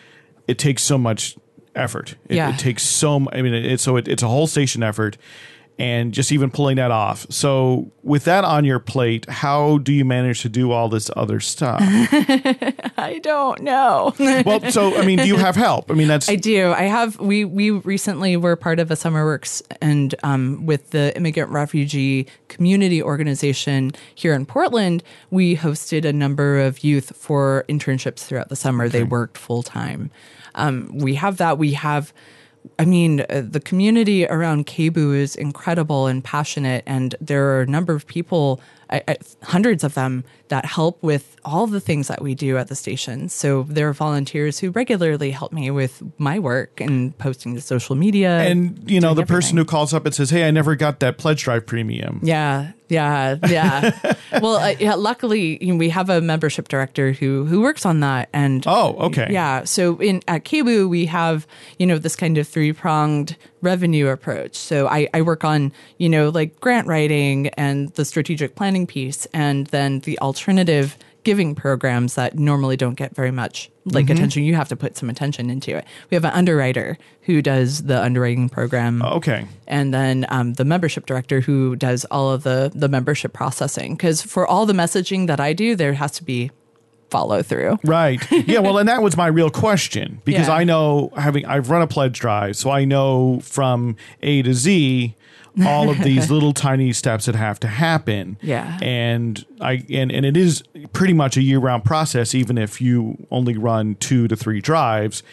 [0.47, 1.37] it takes so much
[1.75, 2.15] effort.
[2.29, 2.53] It, Yeah.
[2.53, 5.17] it takes so I mean it's so it, it's a whole station effort
[5.80, 7.26] and just even pulling that off.
[7.30, 11.39] So with that on your plate, how do you manage to do all this other
[11.39, 11.80] stuff?
[11.84, 14.13] I don't know.
[14.45, 15.89] well, so I mean, do you have help?
[15.89, 16.71] I mean, that's I do.
[16.71, 17.19] I have.
[17.19, 22.28] We we recently were part of a summer works and um, with the immigrant refugee
[22.47, 28.55] community organization here in Portland, we hosted a number of youth for internships throughout the
[28.55, 28.88] summer.
[28.88, 30.11] They worked full time.
[30.55, 31.57] Um, we have that.
[31.57, 32.13] We have.
[32.80, 37.68] I mean, uh, the community around KBOO is incredible and passionate, and there are a
[37.68, 42.21] number of people, I, I, hundreds of them, that help with all the things that
[42.21, 43.27] we do at the station.
[43.27, 47.95] So there are volunteers who regularly help me with my work and posting to social
[47.95, 48.39] media.
[48.39, 51.17] and you know the person who calls up and says, "Hey, I never got that
[51.17, 53.91] pledge drive premium." Yeah, yeah, yeah.
[54.41, 57.99] well, uh, yeah, luckily you know, we have a membership director who who works on
[58.01, 59.27] that, and Oh, okay.
[59.31, 59.63] yeah.
[59.65, 61.47] So in at KBOO we have
[61.79, 64.55] you know this kind of three pronged revenue approach.
[64.55, 69.25] So I I work on you know like grant writing and the strategic planning piece,
[69.33, 74.55] and then the alternative giving programs that normally don't get very much like attention you
[74.55, 78.49] have to put some attention into it we have an underwriter who does the underwriting
[78.49, 79.45] program Okay.
[79.67, 84.21] and then um, the membership director who does all of the the membership processing because
[84.21, 86.51] for all the messaging that i do there has to be
[87.09, 88.19] follow through Right.
[88.31, 88.59] Yeah.
[88.59, 90.55] Well, and that was my real question because Yeah.
[90.55, 95.15] I know having I've run a pledge drive, so I know from A to Z
[95.65, 98.37] all of these little tiny steps that have to happen.
[98.41, 98.77] Yeah.
[98.81, 103.25] And I and, and it is pretty much a year round process, even if you
[103.31, 105.23] only run two to three drives.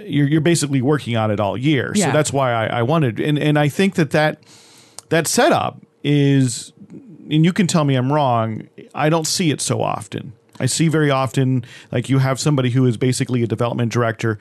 [0.00, 1.94] You're you're basically working on it all year.
[1.94, 4.40] So that's why I, I wanted and, and I think that, that
[5.08, 6.72] that setup is
[7.30, 10.32] and you can tell me I'm wrong, I don't see it so often.
[10.58, 14.38] I see very often like you have somebody who is basically a development director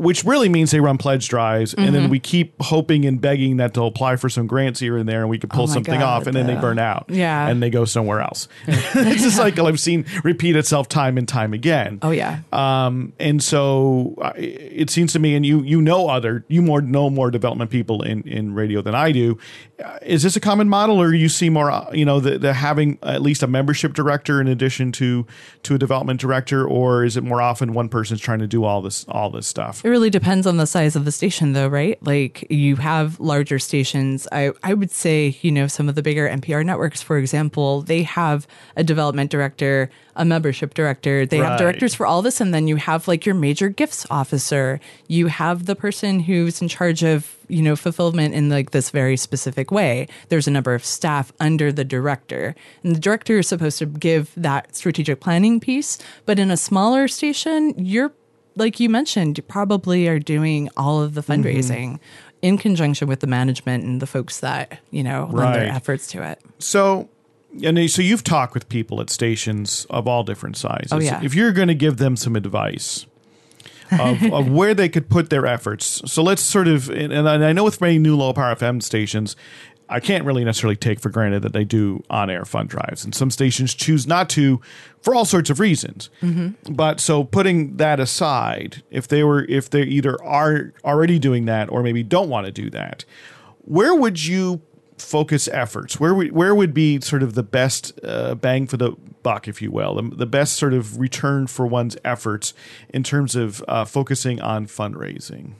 [0.00, 1.94] which really means they run pledge drives and Mm-hmm.
[1.94, 5.20] then we keep hoping and begging that they'll apply for some grants here and there
[5.20, 7.46] and we could pull Oh something God, off and then they burn out Yeah.
[7.48, 11.52] and they go somewhere else it's a cycle i've seen repeat itself time and time
[11.52, 12.40] again Oh yeah.
[12.52, 17.10] um, and so it seems to me, and you you know other you more know
[17.10, 19.38] more development people in in radio than I do.
[19.80, 22.52] Uh, is this a common model, or you see more uh, you know the, the
[22.52, 25.26] having at least a membership director in addition to
[25.62, 28.82] to a development director, or is it more often one person's trying to do all
[28.82, 29.84] this all this stuff?
[29.84, 31.98] It really depends on the size of the station, though, right?
[32.04, 34.26] Like you have larger stations.
[34.32, 38.02] I, I would say, you know, some of the bigger NPR networks, for example, they
[38.02, 41.24] have a development director, a membership director.
[41.26, 41.48] They Right.
[41.50, 42.40] have directors for all this.
[42.40, 44.78] And then you have like your major gifts officer.
[45.08, 49.16] You have the person who's in charge of, you know, fulfillment in like this very
[49.16, 50.06] specific way.
[50.28, 52.54] There's a number of staff under the director.
[52.82, 55.98] And the director is supposed to give that strategic planning piece.
[56.26, 58.12] But in a smaller station, you're
[58.56, 61.42] like you mentioned, you probably are doing all of the Mm-hmm.
[61.42, 61.98] fundraising
[62.42, 66.22] in conjunction with the management and the folks that, you know, lend their efforts to
[66.22, 66.40] it.
[66.58, 67.08] So.
[67.64, 70.92] And so you've talked with people at stations of all different sizes.
[70.92, 71.20] Oh, yeah.
[71.20, 73.06] If you're going to give them some advice
[73.98, 77.52] of, of where they could put their efforts, so let's sort of, and, and I
[77.52, 79.36] know with many new low power FM stations,
[79.90, 83.12] I can't really necessarily take for granted that they do on air fund drives, and
[83.14, 84.60] some stations choose not to
[85.02, 86.10] for all sorts of reasons.
[86.22, 86.74] Mm-hmm.
[86.74, 91.70] But so putting that aside, if they were, if they either are already doing that
[91.70, 93.04] or maybe don't want to do that,
[93.62, 94.62] where would you
[95.00, 95.98] focus efforts?
[95.98, 98.92] Where would where would be sort of the best uh, bang for the
[99.22, 102.54] buck, if you will, the, the best sort of return for one's efforts
[102.88, 105.52] in terms of uh, focusing on fundraising?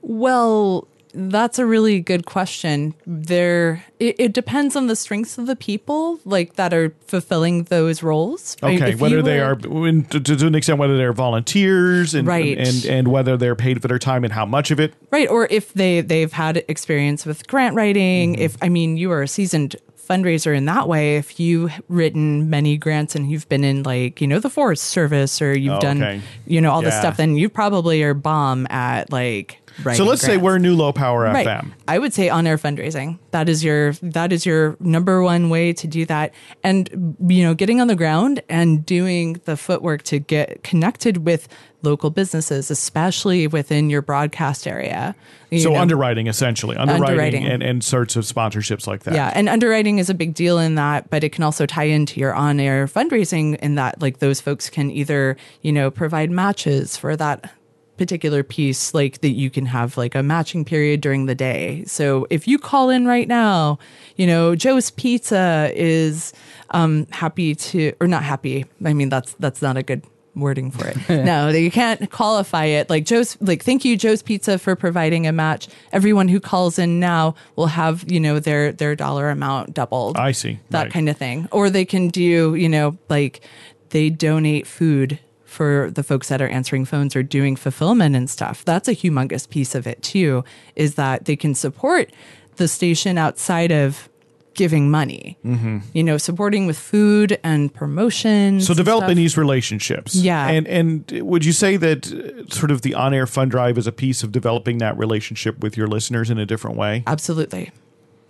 [0.00, 2.94] Well, that's a really good question.
[3.06, 8.02] There, it, it depends on the strengths of the people like that are fulfilling those
[8.02, 8.56] roles.
[8.62, 12.14] Okay, if whether you they were- are in- to, to an extent, whether they're volunteers
[12.14, 12.56] and, Right.
[12.58, 14.94] and and whether they're paid for their time and how much of it.
[15.10, 18.34] right, or if they they've had experience with grant writing.
[18.34, 18.42] Mm-hmm.
[18.42, 19.76] If I mean, you are a seasoned
[20.08, 21.16] fundraiser in that way.
[21.16, 25.40] If you've written many grants and you've been in like you know the Forest Service
[25.40, 26.20] or you've Oh, done okay.
[26.46, 29.58] you know all this stuff, then you probably are bomb at like.
[29.94, 31.46] So let's say we're new low power Right.
[31.46, 31.72] FM.
[31.88, 33.18] I would say on air fundraising.
[33.30, 36.32] That is your that is your number one way to do that.
[36.62, 41.48] And you know, getting on the ground and doing the footwork to get connected with
[41.84, 45.16] local businesses, especially within your broadcast area.
[45.50, 47.44] You So know, underwriting, essentially, underwriting, Underwriting.
[47.44, 49.14] And, and sorts of sponsorships like that.
[49.14, 52.20] yeah, and underwriting is a big deal in that, but it can also tie into
[52.20, 57.16] your on-air fundraising in that like those folks can either, you know, provide matches for
[57.16, 57.52] that
[57.98, 61.84] particular piece like that you can have like a matching period during the day.
[61.86, 63.78] So if you call in right now,
[64.16, 66.32] you know, Joe's Pizza is
[66.70, 68.64] um happy to or not happy.
[68.84, 70.02] I mean that's that's not a good
[70.34, 70.96] wording for it.
[71.24, 72.88] no, you can't qualify it.
[72.88, 75.68] Like Joe's like thank you Joe's Pizza for providing a match.
[75.92, 80.16] Everyone who calls in now will have, you know, their their dollar amount doubled.
[80.16, 80.58] I see.
[80.70, 80.92] that Right.
[80.92, 81.48] kind of thing.
[81.52, 83.42] Or they can do, you know, like
[83.90, 85.18] they donate food
[85.52, 88.64] for the folks that are answering phones or doing fulfillment and stuff.
[88.64, 90.44] That's a humongous piece of it too,
[90.74, 92.10] is that they can support
[92.56, 94.08] the station outside of
[94.54, 95.38] giving money.
[95.44, 95.78] Mm-hmm.
[95.92, 98.66] You know, supporting with food and promotions.
[98.66, 100.14] So developing these relationships.
[100.14, 100.48] Yeah.
[100.48, 103.92] And and would you say that uh, sort of the on-air fund drive is a
[103.92, 107.02] piece of developing that relationship with your listeners in a different way?
[107.06, 107.70] Absolutely.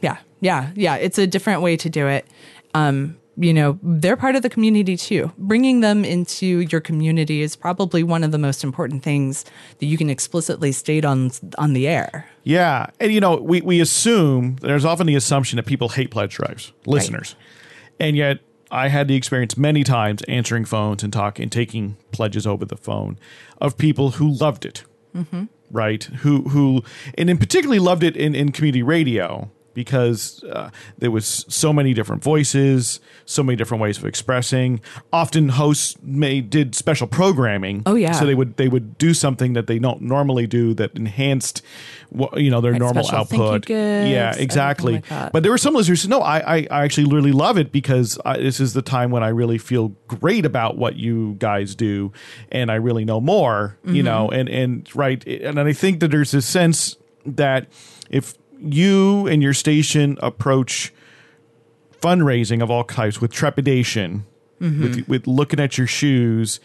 [0.00, 0.18] Yeah.
[0.40, 0.70] Yeah.
[0.74, 0.96] Yeah.
[0.96, 2.26] It's a different way to do it.
[2.74, 5.32] Um, you know, they're part of the community too.
[5.38, 9.44] Bringing them into your community is probably one of the most important things
[9.78, 12.26] that you can explicitly state on on the air.
[12.44, 12.86] Yeah.
[13.00, 16.72] And you know, we we assume there's often the assumption that people hate pledge drives,
[16.86, 17.34] listeners.
[17.98, 22.46] And yet I had the experience many times answering phones and talking and taking pledges
[22.46, 23.18] over the phone
[23.60, 24.84] of people who loved it.
[25.14, 25.44] Mm-hmm.
[25.70, 26.02] right?
[26.04, 26.82] Who who
[27.18, 31.94] and in particularly loved it in, in community radio because uh, there was so many
[31.94, 34.80] different voices, so many different ways of expressing.
[35.12, 37.82] Often hosts made did special programming.
[37.86, 38.12] Oh, yeah.
[38.12, 41.62] so they would they would do something that they don't normally do that enhanced,
[42.36, 43.70] you know, their Right, normal special thank you output.
[43.70, 45.02] yeah, exactly.
[45.10, 45.32] like.
[45.32, 47.72] But there were some listeners who said, no, I, I, I actually really love it
[47.72, 51.74] because I, this is the time when I really feel great about what you guys
[51.74, 52.12] do
[52.50, 53.94] and I really know more, Mm-hmm.
[53.96, 55.26] you know, and, and right.
[55.26, 56.96] And I think that there's this sense
[57.26, 57.66] that
[58.10, 60.92] if you and your station approach
[62.00, 64.26] fundraising of all types with trepidation,
[64.60, 65.10] with, mm-hmm.
[65.10, 66.60] with looking at your shoes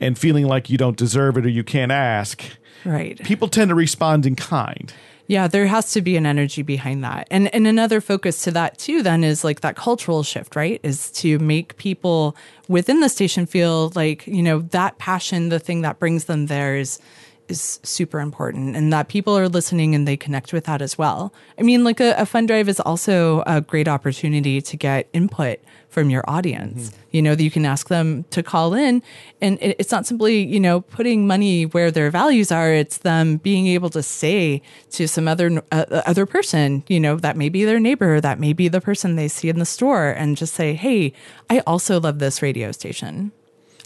[0.00, 2.42] and feeling like you don't deserve it or you can't ask,
[2.84, 3.22] Right.
[3.24, 4.92] people tend to respond in kind.
[5.28, 7.26] Yeah, there has to be an energy behind that.
[7.32, 10.78] And and another focus to that too then is like that cultural shift, right?
[10.84, 12.36] Is to make people
[12.68, 16.76] within the station feel like, you know, that passion, the thing that brings them there
[16.76, 17.00] is
[17.48, 21.32] is super important and that people are listening and they connect with that as well.
[21.58, 25.60] I mean, like a, a fund drive is also a great opportunity to get input
[25.88, 26.92] from your audience.
[27.10, 29.02] You know, that you can ask them to call in
[29.40, 32.72] and it, it's not simply, you know, putting money where their values are.
[32.72, 37.36] It's them being able to say to some other, uh, other person, you know, that
[37.36, 40.36] may be their neighbor, that may be the person they see in the store and
[40.36, 41.12] just say, Hey,
[41.48, 43.32] I also love this radio station.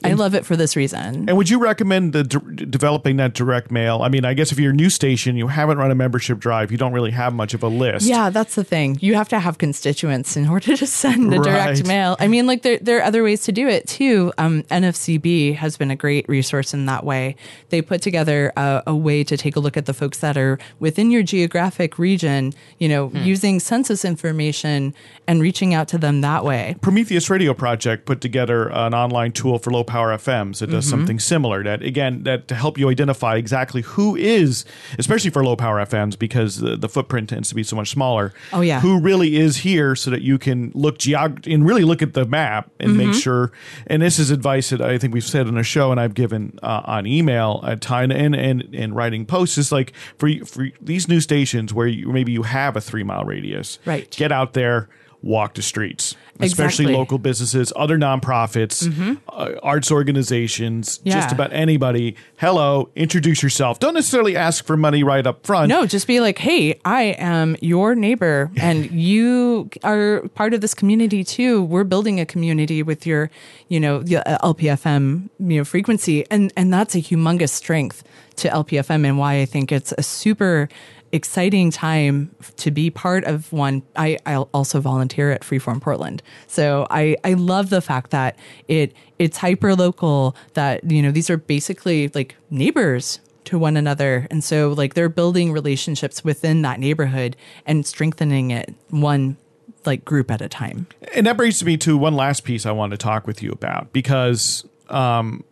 [0.05, 1.28] I love it for this reason.
[1.28, 4.03] And would you recommend the, d- developing that direct mail?
[4.03, 6.70] I mean, I guess if you're a new station, you haven't run a membership drive,
[6.72, 8.07] you don't really have much of a list.
[8.07, 8.98] Yeah, that's the thing.
[9.01, 12.16] You have to have constituents in order to send a direct mail.
[12.20, 14.32] I mean, like there, there are other ways to do it too.
[14.38, 17.36] Um, NFCB has been a great resource in that way.
[17.68, 20.59] They put together a, a way to take a look at the folks that are
[20.78, 23.16] within your geographic region, you know, Hmm.
[23.24, 24.94] using census information
[25.26, 26.76] and reaching out to them that way.
[26.80, 30.91] Prometheus Radio Project put together an online tool for low power FMs that does Mm-hmm.
[30.91, 31.62] something similar.
[31.62, 34.64] That again, that to help you identify exactly who is,
[34.99, 38.32] especially for low power FMs, because the, the footprint tends to be so much smaller.
[38.53, 38.80] Oh, yeah.
[38.80, 42.24] who really is here, so that you can look geog and really look at the
[42.24, 43.18] map and make Mm-hmm.
[43.18, 43.53] sure.
[43.88, 46.59] And this is advice that I think we've said on a show, and I've given
[46.62, 49.59] uh, on email at time and and and writing posts.
[49.59, 53.24] Is like for for these new stations where you, maybe you have a three mile
[53.24, 54.11] radius, Right.
[54.16, 54.88] Get out there.
[55.22, 56.94] Walk the streets, especially Exactly.
[56.94, 62.16] local businesses, other nonprofits, uh, arts organizations, just about anybody.
[62.38, 63.78] Hello, introduce yourself.
[63.78, 65.68] Don't necessarily ask for money right up front.
[65.68, 70.72] No, just be like, hey, I am your neighbor and you are part of this
[70.72, 71.62] community too.
[71.64, 73.30] We're building a community with your,
[73.68, 76.24] you know, the uh, LPFM, you know, frequency.
[76.30, 78.04] And, and that's a humongous strength
[78.36, 80.70] to LPFM and why I think it's a super
[81.12, 83.82] exciting time to be part of one.
[83.96, 86.22] I, I also volunteer at Freeform Portland.
[86.46, 88.38] So I, I love the fact that
[88.68, 94.26] it, it's hyper local that, you know, these are basically like neighbors to one another.
[94.30, 97.36] And so like they're building relationships within that neighborhood
[97.66, 99.36] and strengthening it one
[99.84, 100.86] like group at a time.
[101.14, 103.92] And that brings me to one last piece I want to talk with you about
[103.92, 105.42] because, um,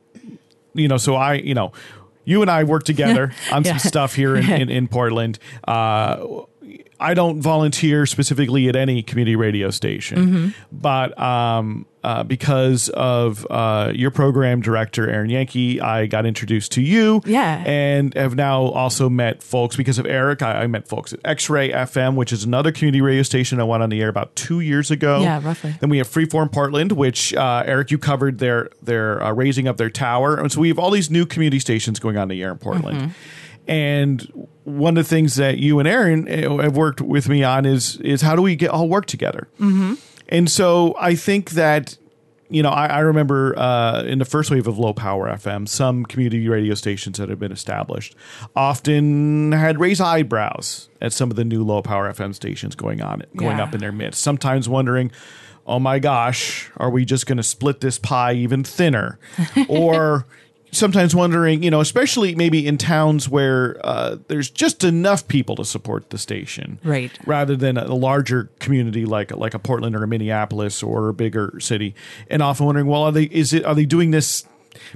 [0.74, 1.72] you know, so I, you know,
[2.29, 3.76] you and I work together on Yeah.
[3.79, 5.39] some stuff here in, in, in Portland.
[5.66, 6.45] Uh,
[7.01, 10.49] I don't volunteer specifically at any community radio station, Mm-hmm.
[10.72, 16.80] but um, uh, because of uh, your program director, Aaron Yankee, I got introduced to
[16.80, 17.20] you.
[17.26, 17.62] Yeah.
[17.66, 20.40] And have now also met folks because of Eric.
[20.40, 23.64] I, I met folks at X Ray FM, which is another community radio station I
[23.64, 25.20] went on the air about two years ago.
[25.20, 25.74] Yeah, roughly.
[25.80, 29.76] Then we have Freeform Portland, which uh, Eric, you covered their their uh, raising of
[29.76, 32.52] their tower, and so we have all these new community stations going on the air
[32.52, 32.98] in Portland.
[32.98, 33.70] Mm-hmm.
[33.70, 37.66] And one of the things that you and Aaron uh, have worked with me on
[37.66, 39.46] is is how do we get all work together?
[39.61, 39.96] Mm-hmm.
[40.29, 41.97] And so I think that
[42.51, 46.05] you know I, I remember uh, in the first wave of low power FM, some
[46.05, 48.14] community radio stations that had been established
[48.57, 53.22] often had raised eyebrows at some of the new low power FM stations going on
[53.37, 53.64] going Yeah.
[53.64, 54.22] up in their midst.
[54.22, 55.11] Sometimes wondering,
[55.66, 59.18] oh my gosh, are we just going to split this pie even thinner?
[59.68, 60.26] or
[60.70, 65.64] sometimes wondering, you know, especially maybe in towns where uh, there's just enough people to
[65.64, 67.10] support the station, Right.
[67.26, 71.58] Rather than a larger community like like a Portland or a Minneapolis or a bigger
[71.60, 71.94] city,
[72.28, 74.44] and often wondering, well, are they is it are they doing this?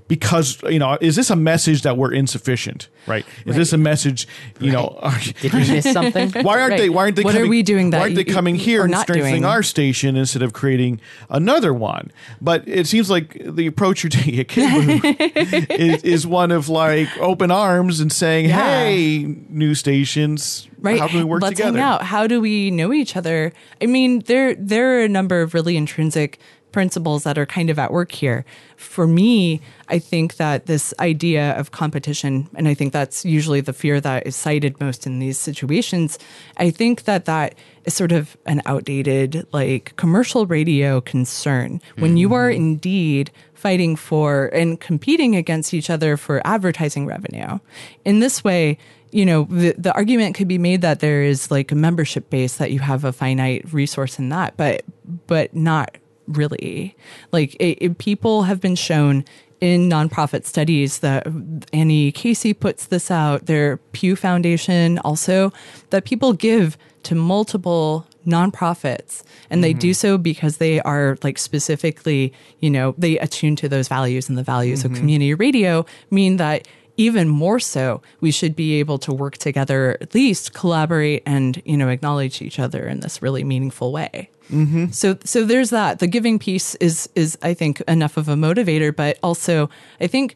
[0.09, 2.89] Because you know, is this a message that we're insufficient?
[3.07, 3.27] Right?
[3.47, 4.29] Is this a message?
[4.61, 5.01] You know,
[5.41, 6.31] Did we miss something?
[6.45, 6.79] why aren't Right.
[6.79, 6.89] they?
[6.89, 7.25] Why aren't they?
[7.25, 9.45] What are we doing that Why aren't they coming here and strengthening doing?
[9.45, 12.13] our station instead of creating another one?
[12.41, 14.57] But it seems like the approach you're taking at
[15.71, 18.85] is, is one of like open arms and saying, Yeah.
[18.85, 22.71] "Hey, new stations, right how can we work let's together?" hang out how do we
[22.71, 26.39] know each other i mean there there are a number of really intrinsic
[26.73, 28.45] principles that are kind of at work here.
[28.77, 33.73] For me i think that this idea of competition and i think that's usually the
[33.73, 36.19] fear that is cited most in these situations
[36.57, 37.55] i think that that
[37.85, 41.81] is sort of an outdated like commercial radio concern.
[41.97, 42.63] When you are mm-hmm.
[42.63, 47.59] indeed fighting for and competing against each other for advertising revenue
[48.05, 48.79] in this way
[49.15, 52.57] you know, the, the argument could be made that there is like a membership base
[52.57, 54.87] that you have a finite resource in that, but
[55.27, 55.99] but not
[56.33, 56.97] really.
[57.31, 59.25] Like it, it- people have been shown
[59.61, 61.25] in nonprofit studies that
[61.73, 65.53] Annie Casey puts this out, their Pew Foundation also,
[65.91, 69.23] that people give to multiple nonprofits.
[69.51, 69.95] And they do mm-hmm.
[69.95, 74.29] so because they are like specifically you know they attune to those values.
[74.29, 75.01] And the values of mm-hmm.
[75.01, 76.67] community radio mean that
[76.97, 81.77] even more so we should be able to work together at least collaborate and you
[81.77, 84.91] know acknowledge each other in this really meaningful way Mm-hmm.
[84.91, 88.95] so so there's that the giving piece is is i think enough of a motivator
[88.95, 89.71] but also
[90.01, 90.35] i think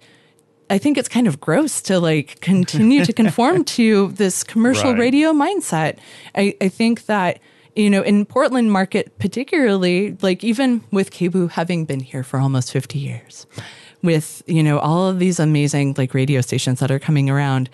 [0.68, 4.98] I think it's kind of gross to like continue to conform to this commercial Right.
[4.98, 5.98] radio mindset.
[6.34, 7.38] I, I think that,
[7.76, 12.72] you know, in Portland market particularly, like even with KBOO having been here for almost
[12.72, 13.46] 50 years,
[14.02, 17.70] with, you know, all of these amazing like radio stations that are coming around,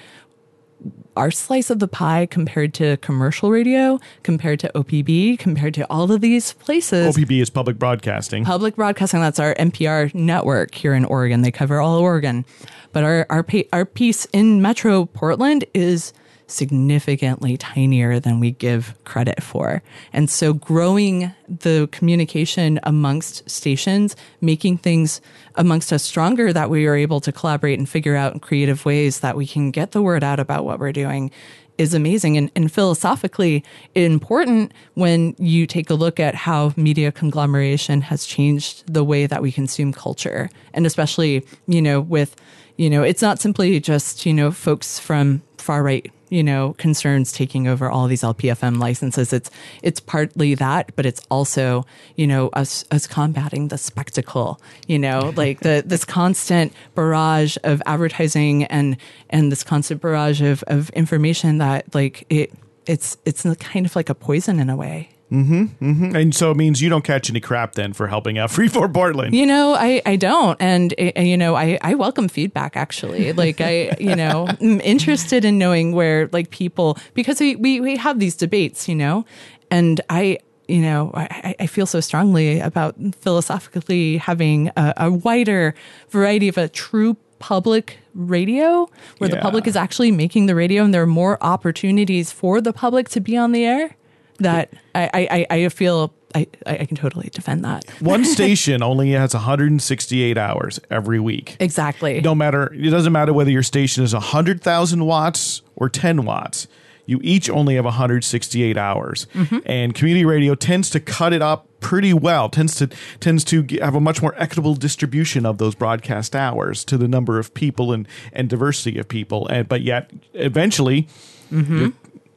[1.16, 6.10] our slice of the pie compared to commercial radio, compared to OPB, compared to all
[6.10, 7.16] of these places.
[7.16, 8.44] OPB is public broadcasting.
[8.44, 11.42] public broadcasting that's our npr network here in oregon.
[11.42, 12.44] They cover all oregon.
[12.92, 16.12] But our our, our piece in metro portland is
[16.46, 19.82] significantly tinier than we give credit for.
[20.12, 25.20] And so growing the communication amongst stations making things
[25.56, 29.36] amongst us stronger that we are able to collaborate and figure out creative ways that
[29.36, 31.30] we can get the word out about what we're doing
[31.78, 33.64] is amazing and, and philosophically
[33.94, 39.42] important when you take a look at how media conglomeration has changed the way that
[39.42, 40.50] we consume culture.
[40.74, 42.36] And especially you know with
[42.76, 47.30] you know it's not simply just you know folks from far right you know concerns
[47.30, 49.32] taking over all these lpfm licenses.
[49.32, 49.50] It's
[49.82, 51.84] it's partly that but it's also
[52.16, 57.82] you know us us combating the spectacle you know like the this constant barrage of
[57.84, 58.96] advertising and
[59.28, 62.50] and this constant barrage of of information that like it
[62.86, 66.14] it's it's kind of like a poison in a way Mm-hmm, mm-hmm.
[66.14, 69.34] And so it means you don't catch any crap then for helping out Freeform Portland.
[69.34, 70.60] You know, I, I don't.
[70.60, 73.32] And, uh, you know, I, I welcome feedback actually.
[73.32, 77.96] Like, I, you know, I'm interested in knowing where, like, people, because we, we, we
[77.96, 79.24] have these debates, you know,
[79.70, 85.74] and I, you know, I, I feel so strongly about philosophically having a, a wider
[86.10, 90.94] variety of a true public radio where the public is actually making the radio and
[90.94, 93.96] there are more opportunities for the public to be on the air
[94.42, 97.88] that I, I, I feel I, I can totally defend that.
[98.00, 101.56] One station only has 168 hours every week.
[101.60, 102.20] Exactly.
[102.20, 106.68] No matter, it doesn't matter whether your station is 100,000 watts or 10 watts.
[107.04, 109.58] You each only have 168 hours, mm-hmm.
[109.66, 112.48] and community radio tends to cut it up pretty well.
[112.48, 112.88] tends to
[113.18, 117.40] tends to have a much more equitable distribution of those broadcast hours to the number
[117.40, 119.48] of people and and diversity of people.
[119.48, 121.08] And but yet, eventually,
[121.50, 121.78] mm-hmm.
[121.78, 121.92] you're,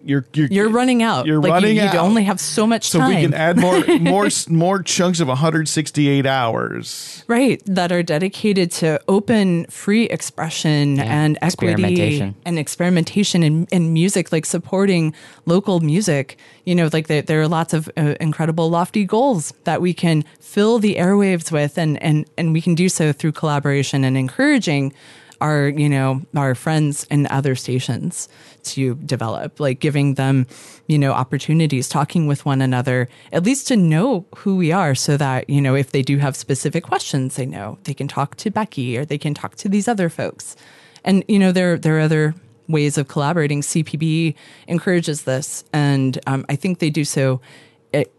[0.05, 1.25] you're you're You're running out.
[1.25, 1.95] You're like running you, you out.
[1.95, 3.09] only have so much so time.
[3.11, 7.23] So we can add more more more chunks of 168 hours.
[7.27, 12.35] right that are dedicated to open free expression and equity experimentation.
[12.45, 15.13] and experimentation in, in music like supporting
[15.45, 19.81] local music you know like there, there are lots of uh, incredible lofty goals that
[19.81, 24.03] we can fill the airwaves with and and and we can do so through collaboration
[24.03, 24.93] and encouraging
[25.41, 28.27] our you know our friends and other stations
[28.63, 30.47] to develop like giving them
[30.87, 35.17] you know opportunities talking with one another at least to know who we are so
[35.17, 37.77] that you know if they do have specific questions they know.
[37.83, 40.55] They can talk to Becky or they can talk to these other folks.
[41.03, 42.35] And you know there there are other
[42.67, 43.61] ways of collaborating.
[43.61, 44.35] CPB
[44.67, 47.41] encourages this and um, I think they do so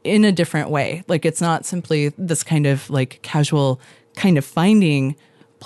[0.04, 1.02] in a different way.
[1.08, 3.80] Like it's not simply this kind of like casual
[4.14, 5.16] kind of finding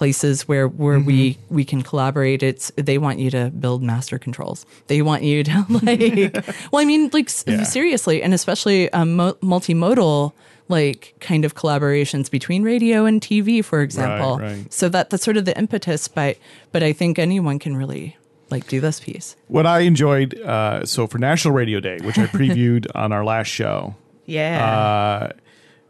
[0.01, 2.43] places where where we we can collaborate.
[2.43, 4.65] It's they want you to build master controls.
[4.87, 6.33] They want you to like
[6.73, 7.65] well i mean like Yeah.
[7.65, 10.33] seriously and especially um, mo- multimodal
[10.69, 14.39] like kind of collaborations between radio and tv for example.
[14.39, 14.73] right.
[14.73, 16.39] so that that's sort of the impetus but
[16.73, 18.17] but i think anyone can really
[18.55, 19.37] like do this piece.
[19.49, 23.47] What I enjoyed, uh, so for National Radio Day, which I previewed on our last
[23.47, 23.95] show,
[24.27, 24.59] yeah.
[24.67, 25.33] uh,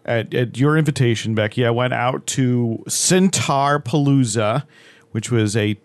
[0.04, 4.64] at, at your invitation, Becky, I went out to Centaur Palooza,
[5.12, 5.76] which was a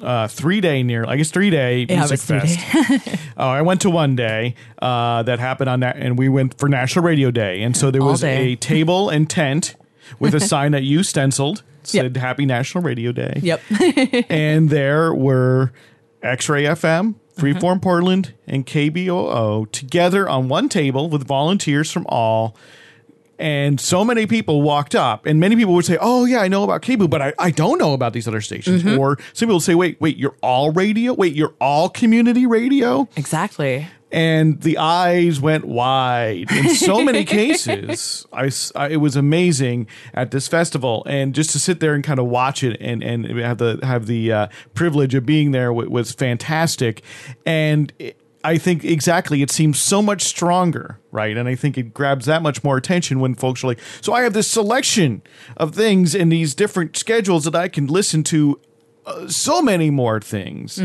[0.00, 3.18] uh, three day near, I guess three day Yeah, music was three fest.
[3.36, 6.68] oh, I went to one day uh, that happened on that, and we went for
[6.68, 8.52] National Radio Day, and so there All was day.
[8.52, 9.76] a table and tent
[10.18, 13.60] with a sign that you stenciled said "Happy National Radio Day." yep
[14.30, 15.72] and there were
[16.22, 22.56] X-Ray FM, Freeform Portland, and KBOO together on one table with volunteers from all.
[23.42, 26.62] And so many people walked up, and many people would say, "Oh yeah, I know
[26.62, 29.64] about KBOO, but I, I don't know about these other stations." Or some people would
[29.64, 31.12] say, "Wait, wait, you're all radio?
[31.12, 38.26] Wait, you're all community radio?" exactly and the eyes went wide in so many cases.
[38.30, 42.20] I, I- it was amazing at this festival, and just to sit there and kind
[42.20, 45.90] of watch it and and have the have the uh, privilege of being there w-
[45.90, 47.02] was fantastic,
[47.44, 47.92] and.
[47.98, 49.42] It, I think exactly.
[49.42, 51.36] It seems so much stronger, right?
[51.36, 54.22] And I think it grabs that much more attention when folks are like, so I
[54.22, 55.22] have this selection
[55.56, 58.60] of things in these different schedules that I can listen to
[59.04, 60.78] uh, so many more things,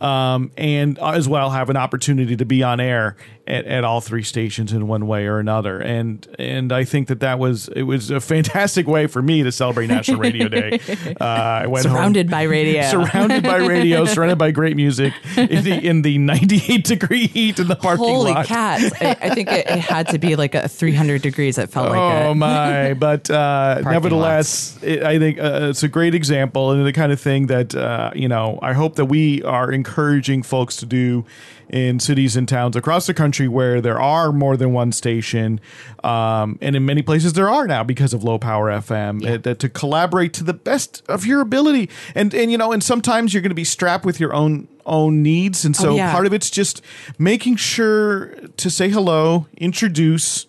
[0.00, 3.16] um, and as well have an opportunity to be on air
[3.46, 5.78] at, at all three stations in one way or another.
[5.80, 9.50] And and I think that that was it was a fantastic way for me to
[9.52, 10.80] celebrate National Radio Day.
[11.20, 12.82] Uh, I went home- Surrounded by radio.
[12.90, 17.68] surrounded by radio, surrounded by great music in the in the 98 degree heat in
[17.68, 18.46] the parking Holy lot.
[18.46, 18.92] Holy cats!
[19.00, 21.58] I, I think it, it had to be like a 300 degrees.
[21.58, 22.94] It felt like Oh my!
[22.98, 27.20] But uh, nevertheless, it, I think uh, it's a great example and the kind of
[27.20, 28.58] thing that uh, you know.
[28.62, 31.24] I hope that we are encouraging folks to do
[31.72, 35.58] in cities and towns across the country where there are more than one station,
[36.04, 39.26] um, and in many places there are now because of low power FM.
[39.26, 42.82] uh, that to collaborate to the best of your ability, and and you know, and
[42.82, 46.12] sometimes you're going to be strapped with your own own needs, and so Oh, yeah.
[46.12, 46.82] part of it's just
[47.18, 48.26] making sure
[48.58, 50.46] to say hello, introduce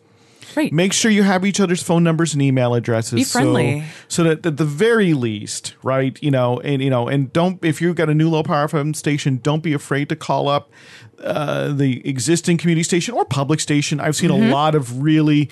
[0.55, 0.71] Right.
[0.71, 3.81] make sure you have each other's phone numbers and email addresses Be friendly.
[4.07, 7.63] so, so that at the very least right you know and you know and don't
[7.65, 10.69] if you've got a new low power fm station don't be afraid to call up
[11.23, 14.49] uh, the existing community station or public station i've seen Mm-hmm.
[14.49, 15.49] a lot of really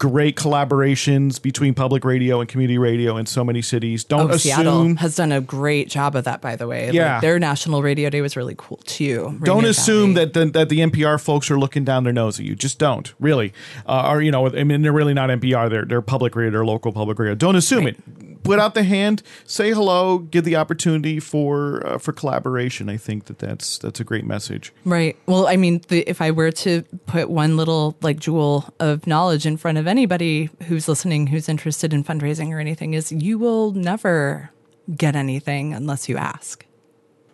[0.00, 4.80] great collaborations between public radio and community radio in so many cities don't Oh, Seattle
[4.80, 6.86] assume has done a great job of that, by the way.
[6.86, 7.20] Like, Yeah.
[7.20, 9.38] their National Radio Day was really cool too.
[9.44, 10.24] don't assume Valley.
[10.24, 12.54] that the, that the NPR folks are looking down their nose at you.
[12.54, 13.52] Just don't, really.
[13.86, 15.68] Uh, or you know, I mean, they're really not NPR.
[15.68, 16.50] They're they're public radio.
[16.50, 17.34] They're local public radio.
[17.34, 17.96] Don't assume it.
[18.42, 19.22] Put out the hand.
[19.44, 20.18] Say hello.
[20.18, 22.88] Give the opportunity for uh, for collaboration.
[22.88, 24.72] I think that that's that's a great message.
[24.84, 25.16] Right.
[25.26, 29.46] Well, I mean, the, if I were to put one little like jewel of knowledge
[29.46, 33.72] in front of anybody who's listening, who's interested in fundraising or anything, is you will
[33.72, 34.50] never
[34.96, 36.66] get anything unless you ask.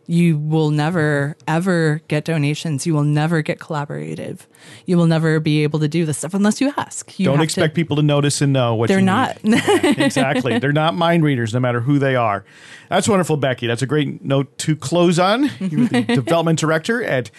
[0.08, 2.86] You will never ever get donations.
[2.86, 4.40] You will never get collaborative.
[4.84, 7.18] You will never be able to do this stuff unless you ask.
[7.18, 9.38] You don't expect to, people to notice and know what They're you not.
[9.44, 9.60] Yeah,
[10.04, 10.58] exactly.
[10.58, 12.44] They're not mind readers, no matter who they are.
[12.88, 13.66] That's wonderful, Becky.
[13.66, 15.50] That's a great note to close on.
[15.58, 17.30] You're the development director at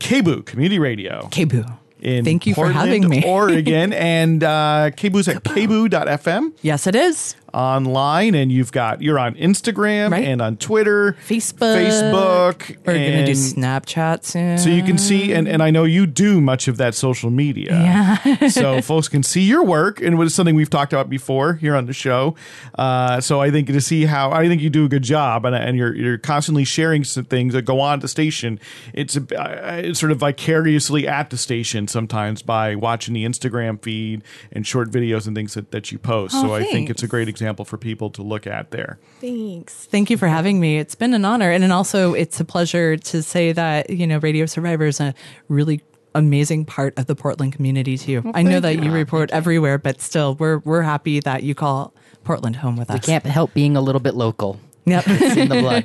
[0.00, 1.28] KBOO Community Radio.
[1.32, 1.78] KBOO.
[2.00, 3.24] in Thank you for Portland, having me.
[3.26, 3.92] Oregon.
[3.92, 7.36] And uh, KBOO's at kboo.fm Yes, it is.
[7.56, 8.34] Online.
[8.34, 10.24] And you've got, you're on Instagram Right.
[10.24, 11.76] and on Twitter, Facebook.
[11.76, 12.76] Facebook.
[12.84, 14.58] We're going to do Snapchat soon.
[14.58, 17.70] So you can see, and, and I know you do much of that social media.
[17.72, 18.48] Yeah.
[18.48, 21.74] so folks can see your work, and it was something we've talked about before here
[21.74, 22.34] on the show.
[22.78, 25.54] Uh, so I think to see how I think you do a good job, and,
[25.56, 28.60] and you're you're constantly sharing some things that go on at the station.
[28.92, 33.82] It's, a, uh, it's sort of vicariously at the station sometimes by watching the Instagram
[33.82, 36.34] feed and short videos and things that, that you post.
[36.36, 38.98] Oh, so I think it's a great example for people to look at there.
[39.20, 39.86] Thanks.
[39.86, 40.78] Thank you for having me.
[40.78, 41.50] It's been an honor.
[41.50, 45.14] And then also, it's a pleasure to say that, you know, Radio Survivor is a
[45.48, 45.80] really
[46.14, 48.22] amazing part of the Portland community, too.
[48.34, 51.94] I know that you report everywhere, but still, we're, we're happy that you call
[52.24, 52.94] Portland home with us.
[52.94, 54.58] We can't help being a little bit local.
[54.86, 55.04] Yep.
[55.08, 55.84] It's in the blood.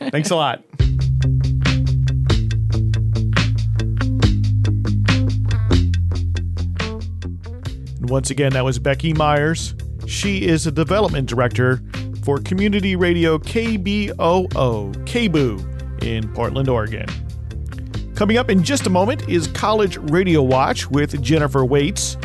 [0.10, 0.62] Thanks a lot.
[8.04, 9.74] And once again, that was Becky Meiers.
[10.06, 11.80] She is a development director
[12.24, 14.14] for community radio KBOO,
[15.06, 17.06] KBOO in Portland, Oregon.
[18.14, 22.16] Coming up in just a moment is College Radio Watch with Jennifer Waits.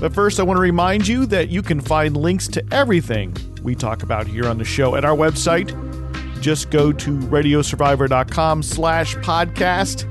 [0.00, 3.74] But first, I want to remind you that you can find links to everything we
[3.74, 5.76] talk about here on the show at our website.
[6.40, 10.06] Just go to radiosurvivor.com slash podcast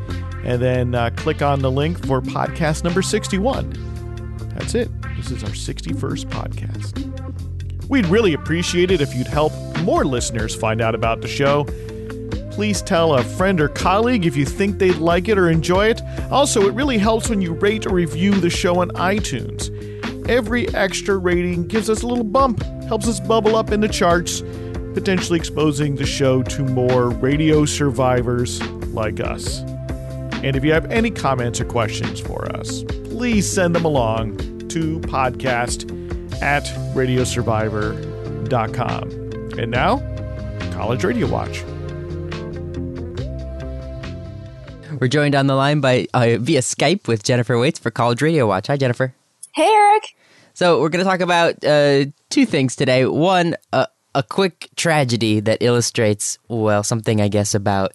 [0.46, 3.74] and then uh, click on the link for podcast number 61.
[4.56, 4.90] That's it.
[5.20, 7.90] This is our 61st podcast.
[7.90, 11.66] We'd really appreciate it if you'd help more listeners find out about the show.
[12.52, 16.02] Please tell a friend or colleague if you think they'd like it or enjoy it.
[16.32, 19.70] Also, it really helps when you rate or review the show on iTunes.
[20.30, 24.42] Every extra rating gives us a little bump, helps us bubble up in the charts,
[24.94, 28.62] potentially exposing the show to more radio survivors
[28.94, 29.60] like us.
[30.44, 35.00] And if you have any comments or questions for us, please send them along to
[35.02, 35.84] podcast
[36.42, 36.64] at
[36.96, 39.60] radiosurvivor.com.
[39.60, 40.00] And now,
[40.72, 41.64] College Radio Watch.
[45.00, 48.48] We're joined on the line by uh, via Skype with Jennifer Waits for College Radio
[48.48, 48.68] Watch.
[48.68, 49.14] Hi, Jennifer.
[49.54, 50.16] Hey, Eric.
[50.54, 53.06] So we're going to talk about uh, two things today.
[53.06, 57.94] One, uh, a quick tragedy that illustrates well something I guess about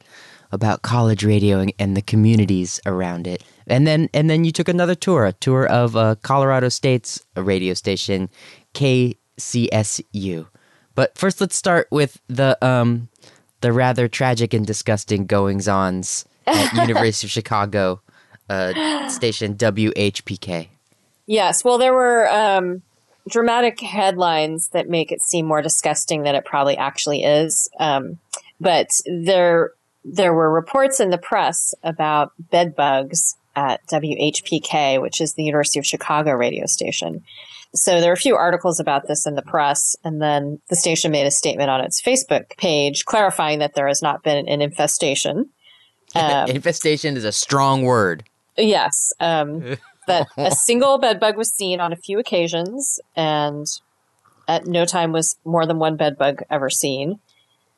[0.53, 3.43] about college radio and, and the communities around it.
[3.67, 7.75] And then and then you took another tour, a tour of uh, Colorado State's radio
[7.75, 8.29] station,
[8.75, 10.47] KCSU.
[10.95, 13.09] But first, let's start with the um,
[13.61, 18.01] the rather tragic and disgusting goings ons at University of Chicago
[18.49, 20.69] uh, station WHPK.
[21.27, 21.65] Yes.
[21.65, 22.83] Well, there were um,
[23.29, 27.69] dramatic headlines that make it seem more disgusting than it probably actually is.
[27.81, 28.19] Um,
[28.61, 29.71] but there
[30.05, 35.79] there were reports in the press about bed bugs at WHPK, which is the University
[35.79, 37.23] of Chicago radio station.
[37.75, 41.11] So there are a few articles about this in the press, and then the station
[41.11, 45.51] made a statement on its Facebook page clarifying that there has not been an infestation.
[46.17, 48.23] Um, Infestation is a strong word.
[48.57, 49.13] Yes.
[49.19, 53.67] Um, that a single bed bug was seen on a few occasions, and
[54.47, 57.19] at no time was more than one bed bug ever seen.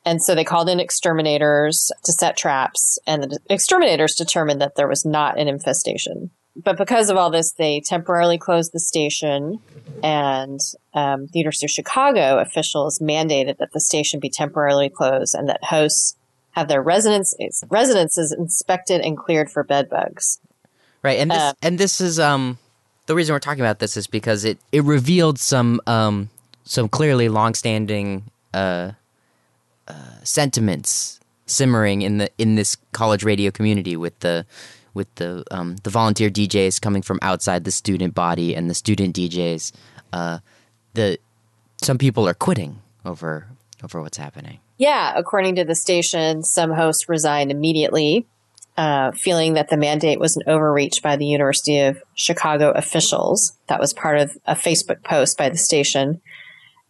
[0.07, 4.87] And so they called in exterminators to set traps, and the exterminators determined that there
[4.87, 6.31] was not an infestation.
[6.55, 9.59] But because of all this, they temporarily closed the station,
[10.01, 10.61] and
[10.93, 15.65] um, the University of Chicago officials mandated that the station be temporarily closed and that
[15.65, 16.15] hosts
[16.51, 17.35] have their residence,
[17.69, 20.39] residences inspected and cleared for bed bugs.
[21.03, 22.57] Right, and this Uh, and this is um
[23.07, 26.29] the reason we're talking about this is because it it revealed some um
[26.63, 28.91] some clearly longstanding uh,
[30.23, 34.45] sentiments simmering in the in this college radio community with the
[34.93, 39.15] with the um the volunteer DJs coming from outside the student body and the student
[39.15, 39.71] DJs
[40.11, 40.39] uh
[40.93, 41.17] the
[41.81, 43.47] some people are quitting over
[43.83, 44.59] over what's happening.
[44.77, 48.27] Yeah, according to the station, some hosts resigned immediately,
[48.75, 53.57] uh, feeling that the mandate was an overreach by the University of Chicago officials.
[53.67, 56.21] That was part of a Facebook post by the station.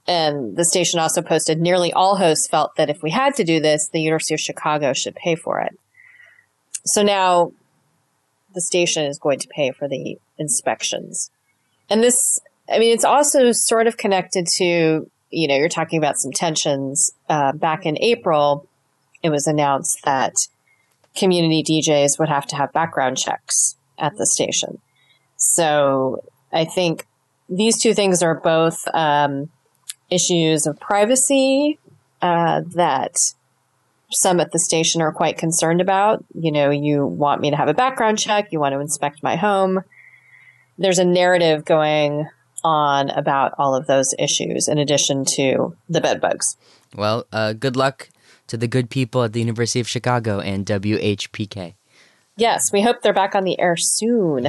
[0.08, 3.60] And the station also posted nearly all hosts felt that if we had to do
[3.60, 5.78] this, the University of Chicago should pay for it.
[6.86, 7.51] So now
[8.55, 11.30] the station is going to pay for the inspections.
[11.89, 12.39] And this,
[12.72, 17.12] I mean, it's also sort of connected to, you know, you're talking about some tensions.
[17.28, 18.66] Uh, back in April,
[19.22, 20.34] it was announced that
[21.18, 24.80] community DJs would have to have background checks at the station.
[25.36, 27.05] So I think
[27.49, 29.49] these two things are both um,
[30.10, 31.80] issues of privacy
[32.22, 33.34] uh, that
[34.12, 36.24] some at the station are quite concerned about.
[36.34, 39.36] You know, you want me to have a background check, you want to inspect my
[39.36, 39.84] home.
[40.78, 42.28] There's a narrative going
[42.64, 46.58] on about all of those issues in addition to the bed bugs.
[46.95, 48.10] Well, uh, good luck
[48.47, 51.76] to the good people at the University of Chicago and WHPK.
[52.38, 54.47] Yes, we hope they're back on the air soon.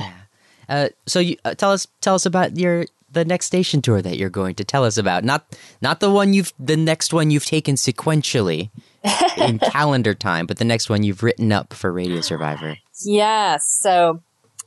[0.68, 4.18] Uh, so you, uh, tell us tell us about your the next station tour that
[4.18, 5.24] you're going to tell us about.
[5.24, 8.70] Not not the one you've the next one you've taken sequentially
[9.36, 12.76] in calendar time, but the next one you've written up for Radio Survivor.
[13.04, 13.64] Yes.
[13.80, 14.20] So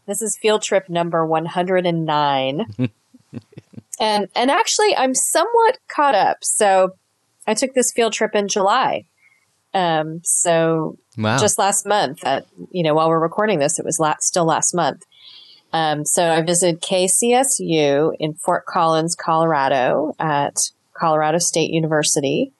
[0.07, 2.65] this is field trip number 109.
[3.99, 6.37] and and actually I'm somewhat caught up.
[6.41, 6.91] So
[7.47, 9.05] I took this field trip in July.
[9.73, 11.37] Um so Wow.
[11.37, 14.73] just last month at you know while we're recording this it was la- still last
[14.73, 15.03] month.
[15.73, 20.57] Um so I visited KCSU in Fort Collins, Colorado at
[20.93, 22.51] Colorado State University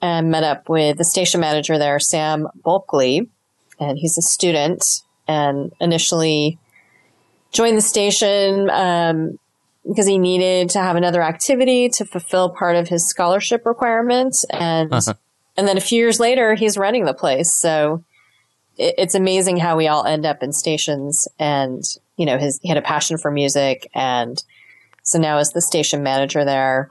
[0.00, 3.28] and met up with the station manager there Sam Bulkley
[3.80, 4.84] and he's a student
[5.26, 6.58] and initially
[7.52, 9.38] joined the station um,
[9.86, 14.92] because he needed to have another activity to fulfill part of his scholarship requirement and
[15.56, 17.54] and then a few years later he's running the place.
[17.54, 18.02] So
[18.76, 21.84] it's amazing how we all end up in stations and
[22.16, 24.42] you know his he had a passion for music and
[25.02, 26.90] so now is the station manager there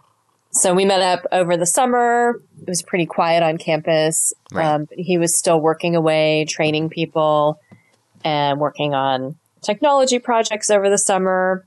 [0.54, 2.40] so we met up over the summer.
[2.62, 4.34] It was pretty quiet on campus.
[4.52, 4.66] Right.
[4.66, 7.60] Um, he was still working away, training people,
[8.24, 11.66] and working on technology projects over the summer.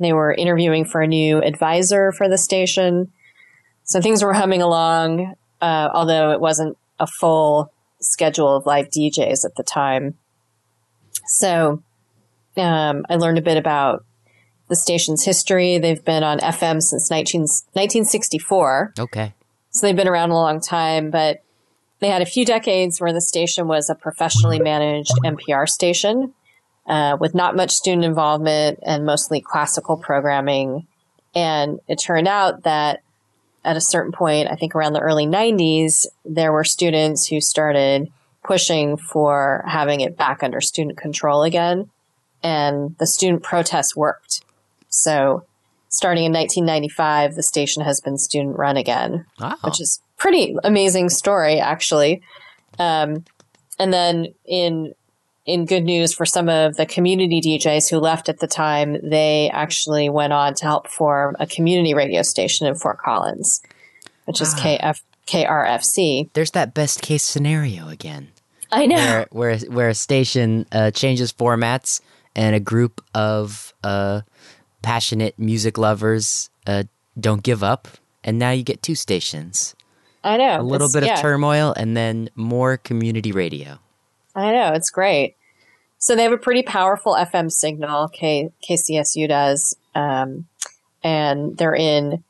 [0.00, 3.12] They were interviewing for a new advisor for the station.
[3.84, 9.44] So things were humming along, uh, although it wasn't a full schedule of live DJs
[9.44, 10.14] at the time.
[11.28, 11.80] So
[12.56, 14.04] um, I learned a bit about
[14.68, 15.78] the station's history.
[15.78, 18.94] They've been on FM since 19, 1964.
[18.98, 19.34] Okay.
[19.70, 21.42] So they've been around a long time, but
[22.00, 26.34] they had a few decades where the station was a professionally managed NPR station
[26.86, 30.86] uh, with not much student involvement and mostly classical programming.
[31.34, 33.02] And it turned out that
[33.64, 38.08] at a certain point, I think around the early 90s, there were students who started
[38.44, 41.90] pushing for having it back under student control again.
[42.42, 44.42] And the student protests worked.
[44.88, 45.44] So
[45.88, 49.56] starting in 1995, the station has been student run again Wow.
[49.62, 52.22] which is pretty amazing story actually.
[52.78, 53.24] Um,
[53.78, 54.92] and then in
[55.44, 59.48] in good news for some of the community DJs who left at the time, they
[59.52, 63.62] actually went on to help form a community radio station in Fort Collins,
[64.24, 66.30] which is KF KRFC.
[66.32, 68.28] There's that best case scenario again,
[68.72, 68.96] I know.
[68.96, 72.00] where where where a station uh, changes formats
[72.36, 74.20] and a group of uh,
[74.82, 76.84] passionate music lovers uh,
[77.18, 77.88] don't give up,
[78.22, 79.74] and now you get two stations.
[80.22, 80.60] I know.
[80.60, 81.14] A little bit yeah.
[81.14, 83.78] of turmoil, and then more community radio.
[84.34, 85.36] I know, it's great.
[85.98, 89.74] So they have a pretty powerful FM signal, K- KCSU does.
[89.94, 90.46] Um,
[91.02, 92.22] and they're in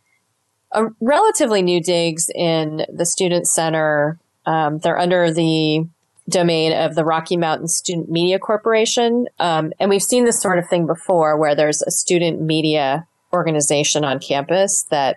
[0.73, 4.19] a relatively new digs in the Student Center.
[4.45, 5.89] Um, they're under the
[6.29, 9.27] domain of the Rocky Mountain Student Media Corporation.
[9.39, 14.05] Um, and we've seen this sort of thing before where there's a student media organization
[14.05, 15.17] on campus that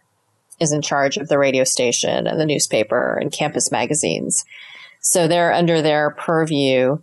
[0.60, 4.44] is in charge of the radio station and the newspaper and campus magazines.
[5.02, 7.00] So they're under their purview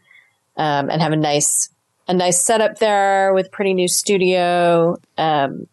[0.56, 1.70] um, and have a nice
[2.08, 4.96] a nice setup there with pretty new studio.
[5.18, 5.66] Um,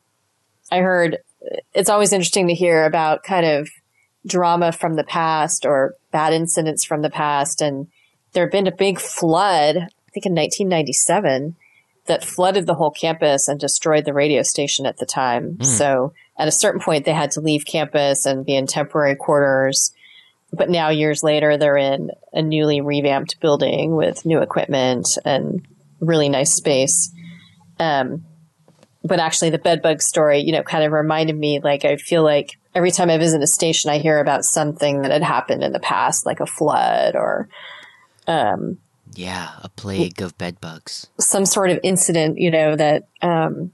[0.72, 1.20] I heard
[1.74, 3.70] it's always interesting to hear about kind of
[4.26, 7.62] drama from the past or bad incidents from the past.
[7.62, 7.88] And
[8.34, 11.56] there had been a big flood, I think in 1997,
[12.06, 15.58] that flooded the whole campus and destroyed the radio station at the time.
[15.64, 19.94] So at a certain point, they had to leave campus and be in temporary quarters.
[20.52, 25.66] But now years later they're in a newly revamped building with new equipment and
[26.00, 27.12] really nice space.
[27.80, 28.26] Um,
[29.04, 32.58] but actually the bedbug story you know kind of reminded me like i feel like
[32.74, 35.80] every time i visit a station i hear about something that had happened in the
[35.80, 37.50] past like a flood or
[39.16, 41.08] Yeah, a plague of bedbugs.
[41.20, 43.72] some sort of incident you know that um,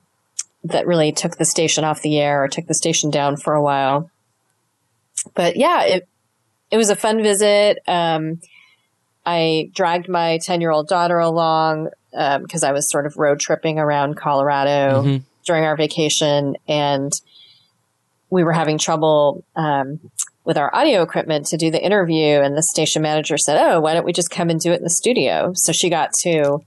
[0.63, 3.61] that really took the station off the air or took the station down for a
[3.61, 4.09] while.
[5.35, 6.07] But yeah it
[6.71, 7.79] it was a fun visit.
[7.87, 8.39] Um,
[9.25, 13.77] i dragged my 10 year old daughter along because i was sort of road tripping
[13.77, 15.01] around colorado
[15.45, 17.11] during our vacation and
[18.29, 19.99] we were having trouble um,
[20.49, 23.93] with our audio equipment to do the interview and the station manager said oh why
[23.93, 26.59] don't we just come and do it in the studio so she got to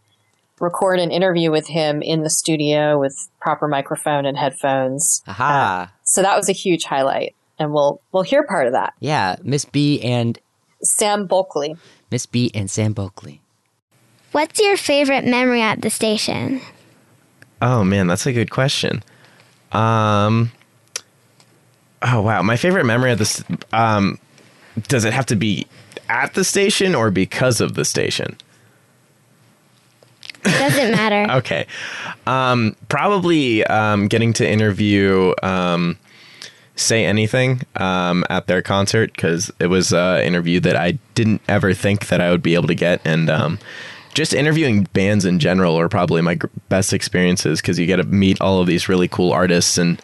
[0.62, 5.22] record an interview with him in the studio with proper microphone and headphones.
[5.26, 5.92] Aha.
[6.04, 8.94] So that was a huge highlight, and we'll we'll hear part of that.
[9.00, 10.38] yeah, Miss B and
[10.82, 11.76] Sam Bulkley.
[12.10, 13.40] Miss B and Sam Bulkley.
[14.30, 16.60] What's your favorite memory at the station?
[17.60, 19.02] Oh man, that's a good question.
[19.72, 20.52] Um.
[22.02, 23.42] Oh wow, my favorite memory of this.
[23.72, 24.18] Um,
[24.88, 25.66] does it have to be
[26.08, 28.36] at the station or because of the station?
[30.42, 31.32] Doesn't matter.
[31.38, 31.66] Okay.
[32.26, 35.98] Um, probably um, getting to interview um,
[36.74, 41.74] Say Anything um, at their concert because it was an interview that I didn't ever
[41.74, 43.00] think that I would be able to get.
[43.04, 43.58] And um,
[44.14, 48.04] just interviewing bands in general are probably my gr- best experiences because you get to
[48.04, 50.00] meet all of these really cool artists and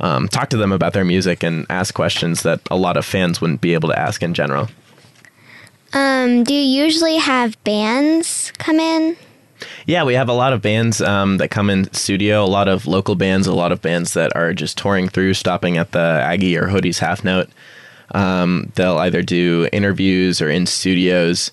[0.00, 3.40] um, talk to them about their music and ask questions that a lot of fans
[3.40, 4.68] wouldn't be able to ask in general.
[5.92, 9.16] Um, do you usually have bands come in?
[9.86, 12.86] Yeah, we have a lot of bands um, that come in studio, a lot of
[12.86, 16.56] local bands, a lot of bands that are just touring through, stopping at the Aggie
[16.56, 17.50] or Hodi's Half Note.
[18.12, 21.52] Um, they'll either do interviews or in studios.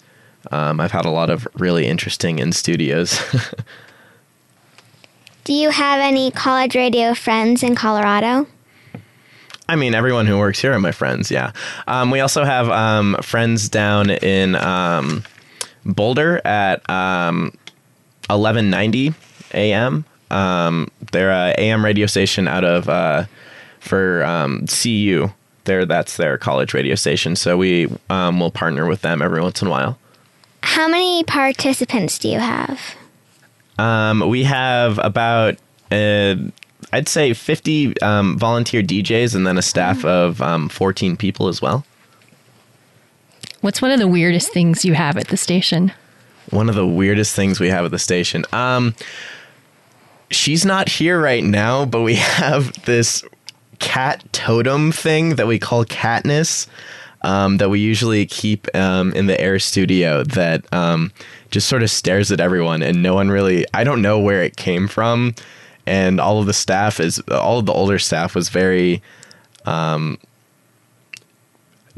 [0.51, 3.19] Um, I've had a lot of really interesting in studios.
[5.47, 8.47] Do you have any college radio friends in Colorado?
[9.69, 11.31] I mean, everyone who works here are my friends.
[11.31, 11.53] Yeah.
[11.87, 15.23] Um, we also have um, friends down in um,
[15.85, 17.53] Boulder at um,
[18.27, 19.13] 1190
[19.53, 20.03] AM.
[20.31, 23.23] Um, they're a AM radio station out of uh,
[23.79, 25.29] for um, CU.
[25.63, 27.37] There, that's their college radio station.
[27.37, 29.97] So we um, will partner with them every once in a while.
[30.63, 32.97] How many participants do you have?
[33.77, 35.55] Um, we have about,
[35.91, 36.35] uh,
[36.91, 41.61] I'd say, 50 um, volunteer DJs and then a staff of um, 14 people as
[41.61, 41.85] well.
[43.61, 45.91] What's one of the weirdest things you have at the station?
[46.51, 48.45] One of the weirdest things we have at the station.
[48.53, 48.95] Um,
[50.29, 53.23] she's not here right now, but we have this
[53.79, 56.67] cat totem thing that we call Katniss.
[57.23, 61.11] Um, that we usually keep um, in the air studio that um,
[61.51, 63.65] just sort of stares at everyone, and no one really.
[63.73, 65.35] I don't know where it came from,
[65.85, 69.01] and all of the staff is all of the older staff was very
[69.65, 70.17] um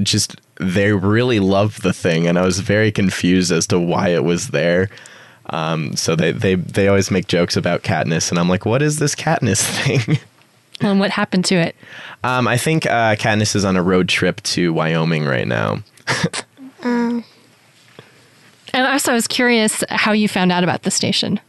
[0.02, 4.24] just they really loved the thing and i was very confused as to why it
[4.24, 4.90] was there
[5.52, 9.00] um, so they, they they always make jokes about Katniss, and I'm like, what is
[9.00, 10.20] this Katniss thing?
[10.82, 11.76] And what happened to it?
[12.24, 15.80] um, I think uh, Katniss is on a road trip to Wyoming right now.
[18.74, 21.40] And also, I was curious how you found out about the station.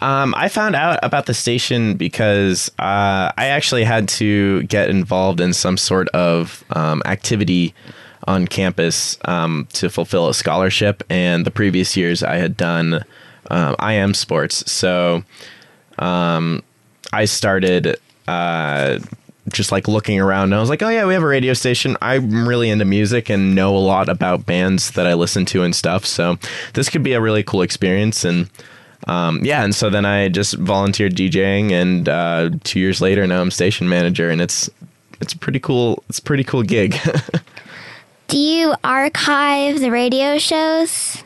[0.00, 5.40] Um, I found out about the station because uh, I actually had to get involved
[5.40, 7.72] in some sort of um, activity
[8.26, 11.04] on campus um, to fulfill a scholarship.
[11.08, 13.04] And the previous years I had done
[13.50, 14.70] um, IM sports.
[14.70, 15.22] So
[16.00, 16.64] um,
[17.12, 17.96] I started
[18.26, 18.98] uh,
[19.48, 21.96] just like looking around and I was like, oh yeah, we have a radio station.
[22.00, 25.74] I'm really into music and know a lot about bands that I listen to and
[25.74, 26.06] stuff.
[26.06, 26.38] So
[26.74, 28.24] this could be a really cool experience.
[28.24, 28.48] And
[29.08, 33.40] um, yeah, and so then I just volunteered DJing, and uh, two years later, now
[33.40, 34.70] I'm station manager, and it's
[35.20, 36.04] it's pretty cool.
[36.08, 36.96] It's a pretty cool gig.
[38.28, 41.20] Do you archive the radio shows?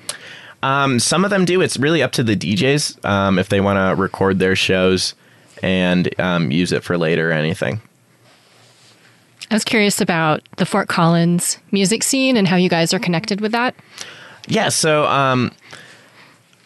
[0.62, 1.60] um, some of them do.
[1.60, 5.14] It's really up to the DJs um, if they want to record their shows
[5.62, 7.80] and um, use it for later or anything.
[9.50, 13.40] I was curious about the Fort Collins music scene and how you guys are connected
[13.40, 13.74] with that.
[14.48, 15.52] Yeah, so um,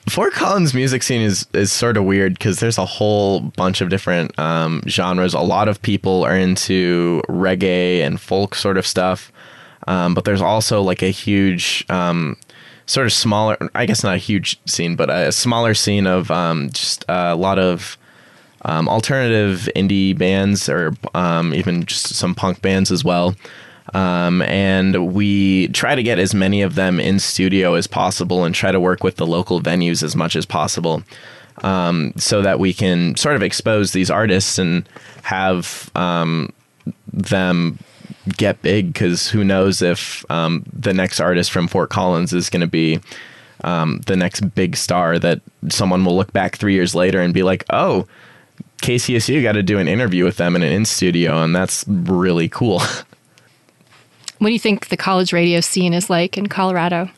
[0.08, 3.90] Fort Collins music scene is is sort of weird because there's a whole bunch of
[3.90, 5.34] different um, genres.
[5.34, 9.30] A lot of people are into reggae and folk sort of stuff,
[9.86, 12.36] um, but there's also like a huge um,
[12.86, 13.56] sort of smaller.
[13.74, 17.58] I guess not a huge scene, but a smaller scene of um, just a lot
[17.58, 17.96] of
[18.62, 23.34] um, alternative indie bands or um, even just some punk bands as well.
[23.94, 28.54] Um, and we try to get as many of them in studio as possible and
[28.54, 31.02] try to work with the local venues as much as possible
[31.62, 34.88] um, so that we can sort of expose these artists and
[35.22, 36.52] have um,
[37.12, 37.78] them
[38.36, 42.60] get big because who knows if um, the next artist from Fort Collins is going
[42.60, 43.00] to be
[43.64, 47.42] um, the next big star that someone will look back three years later and be
[47.42, 48.06] like, oh,
[48.80, 52.48] KCSU got to do an interview with them in an in studio, and that's really
[52.48, 52.82] cool.
[54.40, 57.10] What do you think the college radio scene is like in Colorado?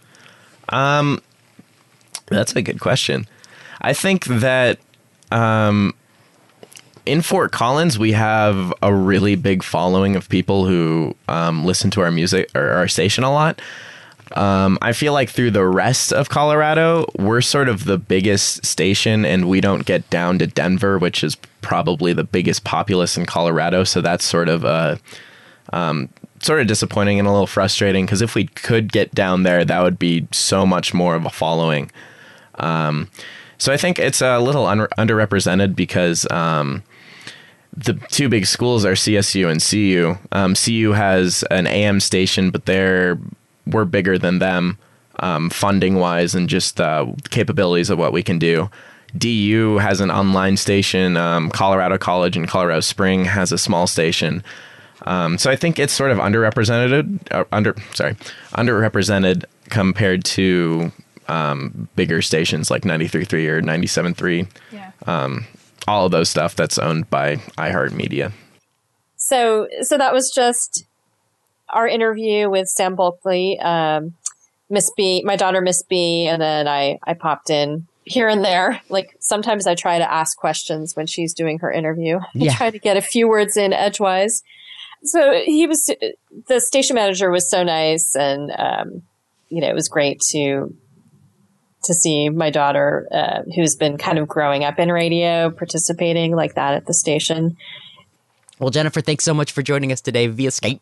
[0.71, 1.23] Um,
[2.27, 3.29] That's a good question.
[3.81, 4.81] I think that
[5.31, 5.95] um,
[7.07, 12.01] in Fort Collins, we have a really big following of people who um, listen to
[12.01, 13.61] our music or our station a lot.
[14.35, 19.25] Um, I feel like through the rest of Colorado, we're sort of the biggest station,
[19.25, 23.85] and we don't get down to Denver, which is probably the biggest populace in Colorado.
[23.85, 24.99] So that's sort of a
[25.73, 26.09] um,
[26.41, 29.83] sort of disappointing and a little frustrating because if we could get down there, that
[29.83, 31.91] would be so much more of a following.
[32.57, 33.09] Um,
[33.59, 36.83] so I think it's a little un- underrepresented because um,
[37.77, 40.19] the two big schools are CSU and CU.
[40.33, 43.19] Um, CU has an AM station, but they're
[43.67, 44.79] we're bigger than them
[45.21, 48.71] um, funding wise and just uh, capabilities of what we can do.
[49.17, 51.17] DU has an online station.
[51.17, 54.43] Um, Colorado College in Colorado Spring has a small station.
[55.05, 57.31] Um, so I think it's sort of underrepresented.
[57.31, 58.15] Uh, under sorry,
[58.55, 60.93] underrepresented compared to
[61.29, 64.49] um, bigger stations like 93.3 or 97.3.
[64.71, 64.93] Yeah.
[65.07, 65.47] Um,
[65.89, 68.33] all of those stuff that's owned by iHeartMedia.
[69.17, 70.87] So, so that was just
[71.73, 74.15] our interview with Sam Bulkley, um,
[74.71, 78.81] Miss B, my daughter Miss B, and then I I popped in here and there.
[78.89, 82.21] Like sometimes I try to ask questions when she's doing her interview.
[82.35, 82.53] Yeah.
[82.53, 84.43] I try to get a few words in edgewise.
[85.05, 85.91] So he was
[86.49, 89.03] the station manager was so nice, and um,
[89.49, 90.75] you know it was great to
[91.85, 96.55] to see my daughter, uh, who's been kind of growing up in radio, participating like
[96.55, 97.57] that at the station.
[98.61, 100.81] Well, Jennifer, thanks so much for joining us today via Skype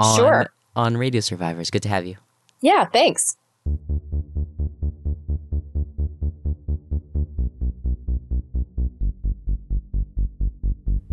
[0.00, 0.46] on, Sure.
[0.76, 1.70] on Radio Survivors.
[1.70, 2.16] Good to have you.
[2.60, 3.36] Yeah, thanks.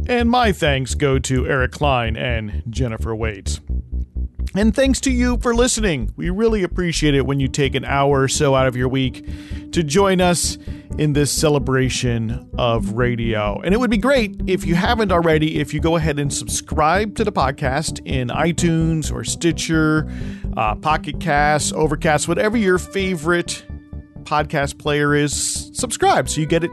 [0.07, 3.59] And my thanks go to Eric Klein and Jennifer Waits.
[4.57, 6.11] And thanks to you for listening.
[6.15, 9.23] We really appreciate it when you take an hour or so out of your week
[9.71, 10.57] to join us
[10.97, 13.61] in this celebration of radio.
[13.61, 17.13] And it would be great if you haven't already, if you go ahead and subscribe
[17.17, 20.11] to the podcast in iTunes or Stitcher,
[20.57, 23.63] uh, Pocket Cast, Overcast, whatever your favorite
[24.23, 26.71] podcast player is, subscribe so you get it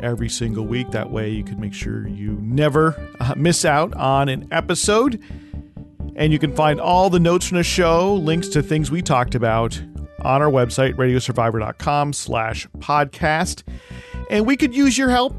[0.00, 0.92] every single week.
[0.92, 5.20] That way you can make sure you never uh, miss out on an episode.
[6.16, 9.34] And you can find all the notes from the show, links to things we talked
[9.34, 9.80] about
[10.20, 13.62] on our website, radiosurvivor.com slash podcast.
[14.30, 15.34] And we could use your help